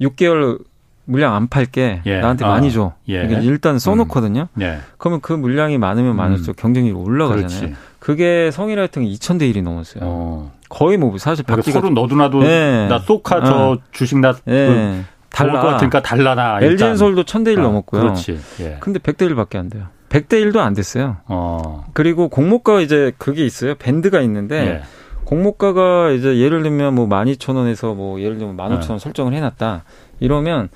[0.00, 0.58] 6개월
[1.06, 2.20] 물량 안 팔게 예.
[2.20, 2.48] 나한테 아.
[2.48, 2.92] 많이 줘.
[3.08, 3.26] 예.
[3.42, 4.48] 일단 써놓거든요.
[4.54, 4.62] 음.
[4.62, 4.78] 예.
[4.96, 6.60] 그러면 그 물량이 많으면 많을수록 음.
[6.60, 7.60] 경쟁률이 올라가잖아요.
[7.60, 7.74] 그렇지.
[7.98, 10.02] 그게 성일화이팅 2,000대 1이 넘었어요.
[10.04, 10.52] 어.
[10.68, 12.86] 거의 뭐 사실 그러니까 바뀌가 서로 너도 나도 예.
[12.88, 13.78] 나저 어.
[13.92, 14.66] 주식 나 예.
[14.66, 15.60] 그 달라.
[15.60, 16.58] 것 같으니까 달라나.
[16.60, 17.62] LG엔솔도 1,000대 1 어.
[17.62, 18.00] 넘었고요.
[18.02, 18.38] 그렇지.
[18.60, 18.76] 예.
[18.80, 19.86] 근데 100대 1밖에 안 돼요.
[20.08, 21.16] 100대 1도 안 됐어요.
[21.26, 21.86] 어.
[21.92, 23.74] 그리고 공모가 이제 그게 있어요.
[23.74, 24.82] 밴드가 있는데 예.
[25.24, 28.98] 공모가가 이제 예를 들면 뭐 12,000원에서 뭐 예를 들면 15,000원 예.
[28.98, 29.84] 설정을 해놨다.
[30.20, 30.68] 이러면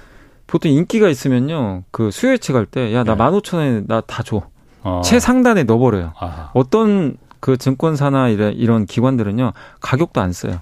[0.47, 1.83] 보통 인기가 있으면요.
[1.91, 3.19] 그 수요 예측 할 때, 야, 나 네.
[3.23, 4.43] 15,000원에 나 다 줘.
[4.83, 5.03] 어.
[5.05, 6.13] 최상단에 넣어버려요.
[6.19, 6.51] 아.
[6.55, 10.61] 어떤 그 증권사나 이런, 이런 기관들은요, 가격도 안 써요.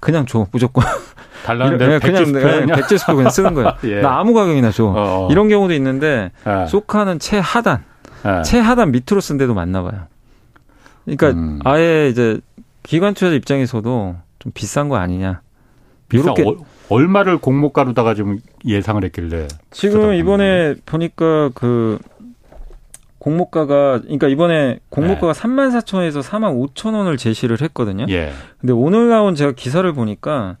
[0.00, 0.84] 그냥 줘, 무조건.
[1.44, 3.72] 달라는데 네, 그냥 네, 백지스표 그냥 쓰는 거예요.
[3.84, 4.00] 예.
[4.00, 4.84] 나 아무 가격이나 줘.
[4.86, 5.28] 어어.
[5.30, 6.66] 이런 경우도 있는데 예.
[6.66, 7.84] 소카는 최하단,
[8.26, 8.42] 예.
[8.42, 10.02] 최하단 밑으로 쓴 데도 많나 봐요.
[11.04, 11.60] 그러니까 음.
[11.64, 12.40] 아예 이제
[12.86, 15.40] 기관 투자자 입장에서도 좀 비싼 거 아니냐.
[16.12, 16.44] 이렇게
[16.88, 21.98] 얼마를 공모가로다가 지금 예상을 했길래 지금 이번에 보니까 그
[23.18, 25.40] 공모가가 그러니까 이번에 공모가가 네.
[25.40, 28.06] 3만 4천 원에서 4만 5천 원을 제시를 했거든요.
[28.08, 28.30] 예.
[28.60, 30.58] 근데 오늘 나온 제가 기사를 보니까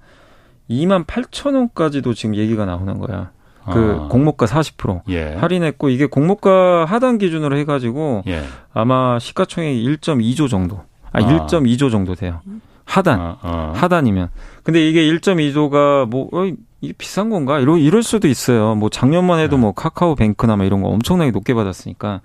[0.68, 3.30] 2만 8천 원까지도 지금 얘기가 나오는 거야.
[3.72, 4.08] 그 아.
[4.08, 5.34] 공모가 40% 예.
[5.34, 8.42] 할인했고 이게 공모가 하단 기준으로 해가지고 예.
[8.72, 10.80] 아마 시가총액 1.2조 정도,
[11.16, 11.46] 아, 아.
[11.46, 12.40] 1.2조 정도 돼요.
[12.86, 13.72] 하단 아, 아.
[13.74, 14.28] 하단이면
[14.62, 16.44] 근데 이게 1.2조가 뭐 어,
[16.80, 19.62] 이게 비싼 건가 이러 이럴 수도 있어요 뭐 작년만 해도 네.
[19.62, 22.20] 뭐 카카오 뱅크나 뭐 이런 거 엄청나게 높게 받았으니까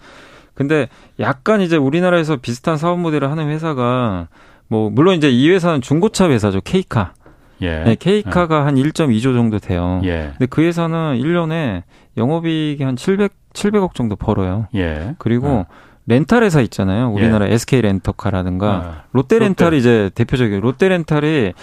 [0.53, 0.87] 근데
[1.19, 4.27] 약간 이제 우리나라에서 비슷한 사업 모델을 하는 회사가
[4.67, 7.13] 뭐 물론 이제 이 회사는 중고차 회사죠 케이카
[7.61, 7.83] 예.
[7.83, 8.61] 네, 케이카가 예.
[8.61, 10.01] 한 1.2조 정도 돼요.
[10.03, 10.31] 예.
[10.31, 11.83] 근데 그 회사는 1년에
[12.17, 14.67] 영업이익이 한 700, 700억 정도 벌어요.
[14.73, 15.13] 예.
[15.19, 15.65] 그리고 예.
[16.11, 17.09] 렌탈 회사 있잖아요.
[17.11, 17.53] 우리나라 예.
[17.53, 19.77] SK 렌터카라든가 아, 롯데 렌탈이 롯데.
[19.77, 20.59] 이제 대표적이에요.
[20.59, 21.53] 롯데 렌탈이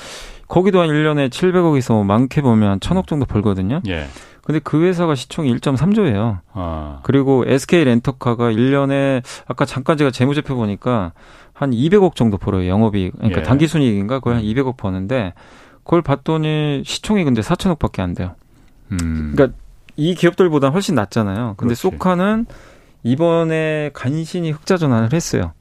[0.48, 3.80] 거기도 한 1년에 700억에서 많게 보면 한 1000억 정도 벌거든요.
[3.88, 4.06] 예.
[4.42, 6.38] 근데 그 회사가 시총이 1.3조예요.
[6.54, 7.00] 아.
[7.02, 11.12] 그리고 SK 렌터카가 1년에 아까 잠깐 제가 재무제표 보니까
[11.52, 12.66] 한 200억 정도 벌어요.
[12.68, 13.16] 영업이익.
[13.18, 13.44] 그러니까 예.
[13.44, 14.72] 단기 순이익인가 거의 한 200억 음.
[14.78, 15.34] 버는데
[15.84, 18.34] 그걸 봤더니 시총이 근데 4천억밖에 안 돼요.
[18.92, 19.32] 음.
[19.34, 19.58] 그러니까
[19.96, 21.54] 이 기업들보다 훨씬 낫잖아요.
[21.58, 21.82] 근데 그렇지.
[21.82, 22.46] 소카는
[23.02, 25.52] 이번에 간신히 흑자 전환을 했어요.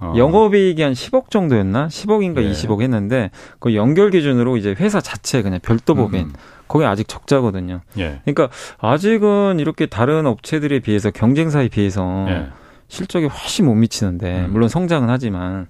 [0.00, 0.12] 어.
[0.16, 1.88] 영업이익이 한 10억 정도였나?
[1.88, 2.52] 10억인가 예.
[2.52, 6.32] 20억 했는데 그 연결 기준으로 이제 회사 자체 그냥 별도 법인 음.
[6.68, 7.80] 거기 아직 적자거든요.
[7.98, 8.20] 예.
[8.24, 8.48] 그러니까
[8.78, 12.48] 아직은 이렇게 다른 업체들에 비해서 경쟁사에 비해서 예.
[12.86, 14.52] 실적이 훨씬 못 미치는데 음.
[14.52, 15.66] 물론 성장은 하지만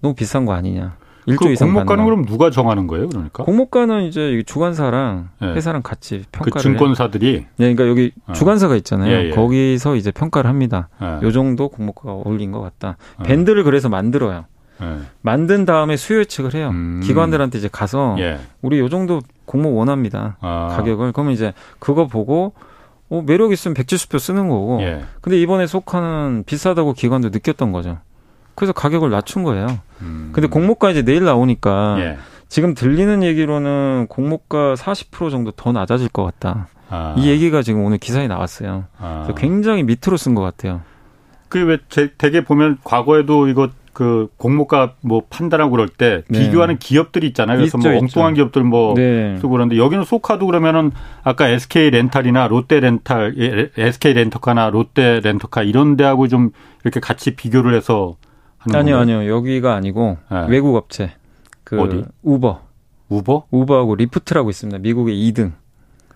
[0.00, 0.96] 너무 비싼 거 아니냐.
[1.26, 3.08] 1조 그 이상 공모가는 그럼 누가 정하는 거예요?
[3.08, 5.54] 그러니까 공모가는 이제 주관사랑 네.
[5.54, 8.32] 회사랑 같이 그 평가를 그 증권사들이 네, 그러니까 여기 어.
[8.32, 9.10] 주관사가 있잖아요.
[9.10, 9.30] 예, 예.
[9.30, 10.88] 거기서 이제 평가를 합니다.
[11.02, 11.26] 예.
[11.26, 12.96] 요 정도 공모가가 어울린 것 같다.
[13.20, 13.24] 예.
[13.24, 14.44] 밴드를 그래서 만들어요.
[14.82, 14.98] 예.
[15.22, 16.70] 만든 다음에 수요 예측을 해요.
[16.70, 17.00] 음.
[17.02, 18.38] 기관들한테 이제 가서 예.
[18.60, 20.36] 우리 요 정도 공모 원합니다.
[20.40, 20.68] 아.
[20.76, 22.52] 가격을 그러면 이제 그거 보고
[23.10, 24.80] 어, 매력 있으면 170표 쓰는 거고.
[24.82, 25.04] 예.
[25.20, 27.98] 근데 이번에 속하는 비싸다고 기관도 느꼈던 거죠.
[28.54, 29.66] 그래서 가격을 낮춘 거예요.
[30.00, 30.30] 음.
[30.32, 32.18] 근데 공모가 이제 내일 나오니까 예.
[32.48, 36.68] 지금 들리는 얘기로는 공모가 40% 정도 더 낮아질 것 같다.
[36.88, 37.14] 아.
[37.18, 38.84] 이 얘기가 지금 오늘 기사에 나왔어요.
[38.98, 39.28] 아.
[39.36, 40.82] 굉장히 밑으로 쓴 것 같아요.
[41.48, 41.78] 그왜
[42.18, 46.40] 대개 보면 과거에도 이거 그 공모가 뭐 판단하고 그럴 때 네.
[46.40, 47.58] 비교하는 기업들이 있잖아요.
[47.58, 48.42] 그래서 있죠, 뭐 엉뚱한 있죠.
[48.42, 49.36] 기업들 뭐 네.
[49.36, 50.90] 쓰고 그러는데 여기는 소카도 그러면은
[51.22, 56.50] 아까 SK 렌탈이나 롯데 렌탈, SK 렌터카나 롯데 렌터카 이런 데하고 좀
[56.82, 58.16] 이렇게 같이 비교를 해서
[58.72, 59.18] 아니요, 건가요?
[59.18, 59.34] 아니요.
[59.34, 60.46] 여기가 아니고 네.
[60.48, 61.12] 외국 업체.
[61.64, 62.04] 그 어디?
[62.22, 62.60] 우버.
[63.08, 63.44] 우버?
[63.50, 64.78] 우버하고 리프트라고 있습니다.
[64.78, 65.52] 미국의 2등.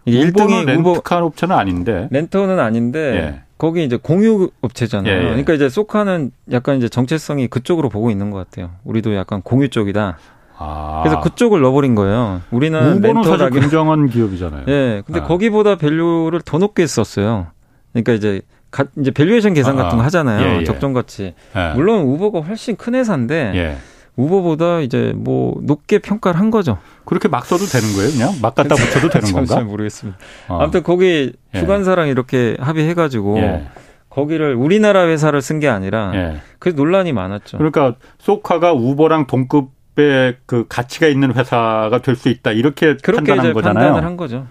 [0.04, 2.08] 이게 1등이 렌트카 업체는 아닌데.
[2.10, 3.42] 렌터는 아닌데 예.
[3.58, 5.12] 거기 이제 공유 업체잖아요.
[5.12, 5.22] 예, 예.
[5.22, 8.70] 그러니까 이제 쏘카는 약간 이제 정체성이 그쪽으로 보고 있는 것 같아요.
[8.84, 10.16] 우리도 약간 공유 쪽이다.
[10.56, 11.00] 아.
[11.02, 12.40] 그래서 그쪽을 넣어버린 거예요.
[12.50, 14.64] 우리는 렌터라기 굉장한 기업이잖아요.
[14.68, 15.02] 예.
[15.04, 15.24] 근데 아.
[15.24, 17.48] 거기보다 value를 더 높게 썼어요.
[17.92, 18.40] 그러니까 이제
[18.70, 19.84] 가, 이제 valuation 계산 아.
[19.84, 20.46] 같은 거 하잖아요.
[20.46, 20.64] 예, 예.
[20.64, 21.34] 적정 가치.
[21.56, 21.72] 예.
[21.74, 23.76] 물론 Uber가 훨씬 큰 회사인데 예.
[24.16, 26.78] Uber보다 이제 뭐 높게 평가를 한 거죠.
[27.04, 29.54] 그렇게 막 써도 되는 거예요, 그냥 막 갖다 붙여도 되는 건가?
[29.54, 30.18] 잘 모르겠습니다.
[30.48, 30.58] 어.
[30.60, 31.58] 아무튼 거기 예.
[31.58, 33.68] 주관사랑 이렇게 합의해가지고 예.
[34.10, 36.36] 거기를 우리나라 회사를 쓴 게 아니라 예.
[36.58, 37.58] 그 논란이 많았죠.
[37.58, 43.52] 그러니까 소카가 우버랑 동급 의 그 가치가 있는 회사가 될 수 있다 이렇게 그렇게 판단한
[43.52, 43.84] 거잖아요.
[43.84, 44.46] 판단을 한 거죠.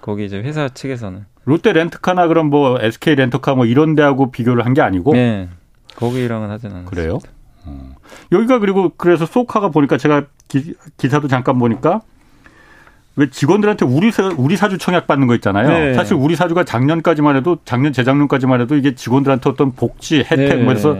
[0.00, 4.74] 거기 이제 회사 측에서는 롯데 렌트카나 그럼 뭐 SK 렌터카 뭐 이런 데하고 비교를 한
[4.74, 5.48] 게 아니고 네.
[5.96, 6.86] 거기랑은 하진 않았어요.
[6.90, 7.18] 그래요?
[7.64, 7.94] 어.
[8.32, 10.74] 여기가 그리고 그래서 소카가 보니까 제가 기,
[11.08, 12.00] 사도 잠깐 보니까
[13.16, 15.68] 왜 직원들한테 우리 사, 우리 사주 청약 받는 거 있잖아요.
[15.68, 15.94] 네.
[15.94, 20.62] 사실 우리 사주가 작년까지만 해도 작년 재작년까지만 해도 이게 직원들한테 어떤 복지 혜택 네.
[20.62, 20.96] 뭐 해서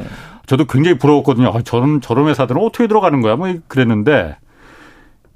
[0.46, 1.48] 저도 굉장히 부러웠거든요.
[1.54, 3.36] 아, 저런 저런 회사들은 어떻게 들어가는 거야?
[3.36, 4.36] 뭐 그랬는데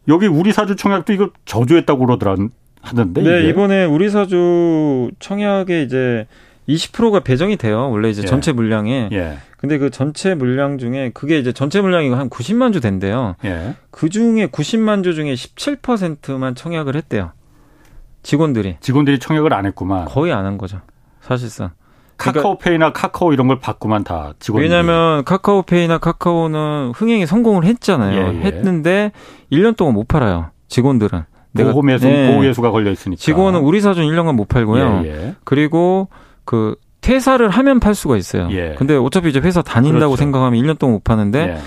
[0.09, 2.35] 여기 우리 사주 청약도 이거 저주했다고 그러더라
[2.83, 3.23] 하던데.
[3.23, 3.49] 네, 이게.
[3.49, 6.27] 이번에 우리 사주 청약에 이제
[6.69, 7.91] 20%가 배정이 돼요.
[7.91, 8.27] 원래 이제 예.
[8.27, 9.09] 전체 물량에.
[9.13, 9.39] 예.
[9.57, 13.37] 근데 그 전체 물량 중에 그게 이제 전체 물량이 한 90만 주 된대요.
[13.45, 13.75] 예.
[13.91, 17.33] 그 중에 90만 주 중에 17%만 청약을 했대요.
[18.23, 18.77] 직원들이.
[18.81, 20.05] 직원들이 청약을 안 했구만.
[20.07, 20.81] 거의 안 한 거죠.
[21.21, 21.71] 사실상.
[22.17, 24.69] 그러니까 카카오페이나 카카오 이런 걸 받구만 다 직원들이.
[24.71, 28.17] 왜냐하면 카카오페이나 카카오는 흥행에 성공을 했잖아요.
[28.35, 28.41] 예, 예.
[28.43, 29.13] 했는데
[29.51, 30.51] 1년 동안 못 팔아요.
[30.69, 31.25] 직원들은.
[31.55, 32.33] 보험에서 네.
[32.33, 33.21] 보호예수가 걸려 있으니까.
[33.21, 35.03] 직원은 우리 사준 1년간 못 팔고요.
[35.05, 35.35] 예, 예.
[35.45, 36.09] 그리고
[36.45, 38.49] 그 퇴사를 하면 팔 수가 있어요.
[38.53, 38.75] 예.
[38.79, 40.17] 근데 어차피 이제 회사 다닌다고 그렇죠.
[40.17, 41.59] 생각하면 1년 동안 못 파는데 예.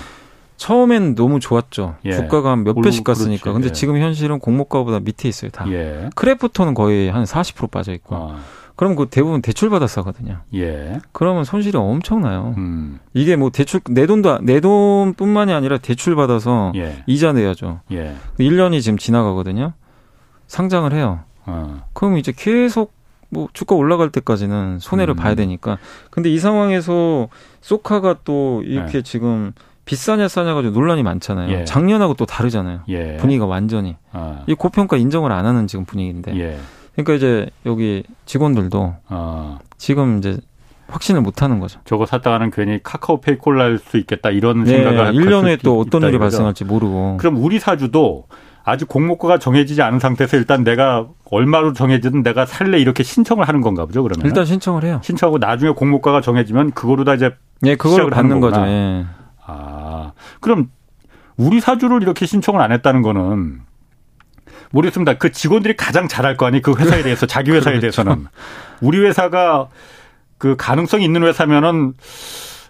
[0.56, 1.96] 처음엔 너무 좋았죠.
[2.06, 2.12] 예.
[2.12, 3.42] 주가가 한 몇 배씩 갔으니까.
[3.42, 3.54] 그렇지.
[3.54, 3.72] 근데 예.
[3.72, 5.66] 지금 현실은 공모가보다 밑에 있어요, 다.
[5.70, 6.08] 예.
[6.14, 8.16] 크래프톤은 거의 한 40% 빠져 있고.
[8.16, 8.36] 아.
[8.76, 10.38] 그럼 그 대부분 대출 받아서 하거든요.
[10.54, 11.00] 예.
[11.12, 12.54] 그러면 손실이 엄청나요.
[12.58, 13.00] 음.
[13.14, 17.02] 이게 뭐 대출 내 돈도 내 돈뿐만이 아니라 대출 받아서 예.
[17.06, 17.80] 이자 내야죠.
[17.92, 18.14] 예.
[18.38, 19.72] 1년이 지금 지나가거든요.
[20.46, 21.20] 상장을 해요.
[21.46, 21.82] 어.
[21.94, 22.92] 그럼 이제 계속
[23.30, 25.16] 뭐 주가 올라갈 때까지는 손해를 음.
[25.16, 25.78] 봐야 되니까.
[26.10, 27.28] 근데 이 상황에서
[27.62, 29.02] 소카가 또 이렇게 네.
[29.02, 29.52] 지금
[29.86, 31.50] 비싸냐 싸냐 가지고 논란이 많잖아요.
[31.60, 31.64] 예.
[31.64, 32.80] 작년하고 또 다르잖아요.
[32.88, 33.16] 예.
[33.16, 33.96] 분위기가 완전히.
[34.12, 34.42] 아.
[34.46, 36.36] 이 고평가 인정을 안 하는 지금 분위기인데.
[36.98, 37.02] 예.
[37.02, 39.58] 그러니까 이제 여기 직원들도 아.
[39.76, 40.38] 지금 이제
[40.88, 41.80] 확신을 못 하는 거죠.
[41.84, 46.18] 저거 샀다가는 괜히 카카오페이 콜날 수 있겠다 이런 네, 생각을 1년 후에 또 어떤 일이
[46.18, 47.16] 발생할지 모르고.
[47.18, 48.26] 그럼 우리 사주도
[48.62, 53.86] 아직 공모가가 정해지지 않은 상태에서 일단 내가 얼마로 정해지든 내가 살래 이렇게 신청을 하는 건가
[53.86, 55.00] 보죠 그러면 일단 신청을 해요.
[55.04, 57.30] 신청하고 나중에 공모가가 정해지면 그거로 다 이제
[57.64, 58.60] 예 그걸 받는 거죠.
[58.66, 59.06] 예.
[59.44, 60.70] 아 그럼
[61.36, 63.60] 우리 사주를 이렇게 신청을 안 했다는 거는
[64.76, 65.14] 모르겠습니다.
[65.14, 67.80] 그 직원들이 가장 잘할 거 아니 그 회사에 대해서 자기 회사에 그렇죠.
[68.02, 68.26] 대해서는
[68.80, 69.68] 우리 회사가
[70.38, 71.94] 그 가능성이 있는 회사면은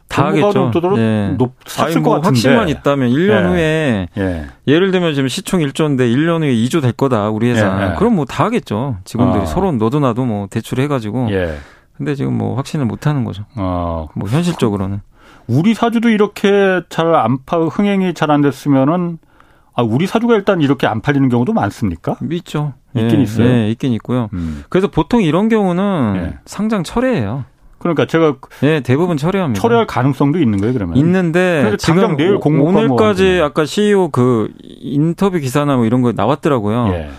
[0.08, 0.70] 다 하겠죠.
[0.94, 1.34] 네.
[1.36, 3.48] 높, 아니, 뭐 확신만 있다면 1년 예.
[3.48, 4.46] 후에 예.
[4.68, 7.66] 예를 들면 지금 시총 1조인데 1년 후에 2조 될 거다 우리 회사.
[7.66, 7.90] 예.
[7.90, 7.94] 예.
[7.98, 8.98] 그럼 뭐 다 하겠죠.
[9.04, 9.46] 직원들이 어.
[9.46, 11.28] 서로 너도 나도 뭐 대출해 가지고.
[11.32, 11.56] 예.
[11.96, 13.44] 근데 지금 뭐 확신을 못 하는 거죠.
[13.56, 14.08] 어.
[14.14, 15.00] 뭐 현실적으로는.
[15.48, 19.18] 우리 사주도 이렇게 잘 안 파, 흥행이 잘 안 됐으면은
[19.76, 22.16] 아, 우리 사주가 일단 이렇게 안 팔리는 경우도 많습니까?
[22.32, 22.72] 있죠.
[22.94, 23.46] 있긴 예, 있어요.
[23.46, 24.30] 예, 있긴 있고요.
[24.32, 24.64] 음.
[24.70, 26.38] 그래서 보통 이런 경우는 예.
[26.46, 27.44] 상장 철회해요.
[27.78, 29.60] 그러니까 제가 네 대부분 철회합니다.
[29.60, 30.96] 철회할 가능성도 있는 거예요, 그러면?
[30.96, 36.88] 있는데 그러니까 지금 내일 오늘까지 아까 CEO 그 인터뷰 기사나 뭐 이런 거 나왔더라고요.
[36.94, 37.10] 예.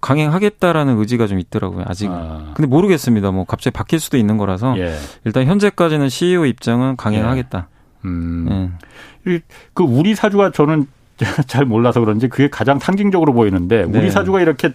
[0.00, 2.14] 강행하겠다라는 의지가 좀 있더라고요, 아직은.
[2.14, 2.52] 아.
[2.54, 3.32] 근데 모르겠습니다.
[3.32, 4.94] 뭐 갑자기 바뀔 수도 있는 거라서 예.
[5.24, 7.66] 일단 현재까지는 CEO 입장은 강행하겠다.
[7.68, 8.08] 예.
[8.08, 8.78] 음.
[9.26, 9.40] 예.
[9.74, 10.86] 그 우리 사주가 저는
[11.46, 14.10] 잘 몰라서 그런지 그게 가장 상징적으로 보이는데 우리 네.
[14.10, 14.72] 사주가 이렇게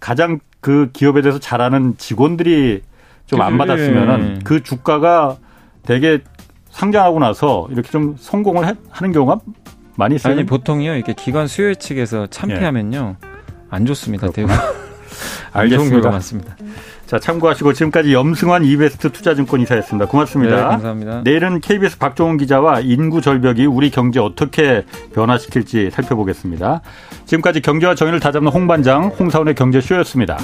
[0.00, 2.82] 가장 그 기업에 대해서 잘하는 직원들이
[3.26, 5.36] 좀 안 받았으면은 그 주가가
[5.86, 6.20] 되게
[6.70, 9.38] 상장하고 나서 이렇게 좀 성공을 해, 하는 경우가
[9.96, 10.32] 많이 있어요.
[10.34, 13.28] 아니 보통요 이렇게 기관 수요 측에서 참패하면요 예.
[13.70, 14.30] 안 좋습니다.
[14.30, 14.52] 대부
[15.52, 16.10] 알겠습니다.
[16.10, 16.56] 많습니다.
[17.14, 20.08] 자 참고하시고 지금까지 염승환 이베스트 투자증권 이사였습니다.
[20.08, 20.56] 고맙습니다.
[20.56, 21.20] 네, 감사합니다.
[21.22, 24.84] 내일은 KBS 박종훈 기자와 인구 절벽이 우리 경제 어떻게
[25.14, 26.80] 변화시킬지 살펴보겠습니다.
[27.26, 30.38] 지금까지 경제와 정의를 다잡는 홍반장 홍사원의 경제쇼였습니다.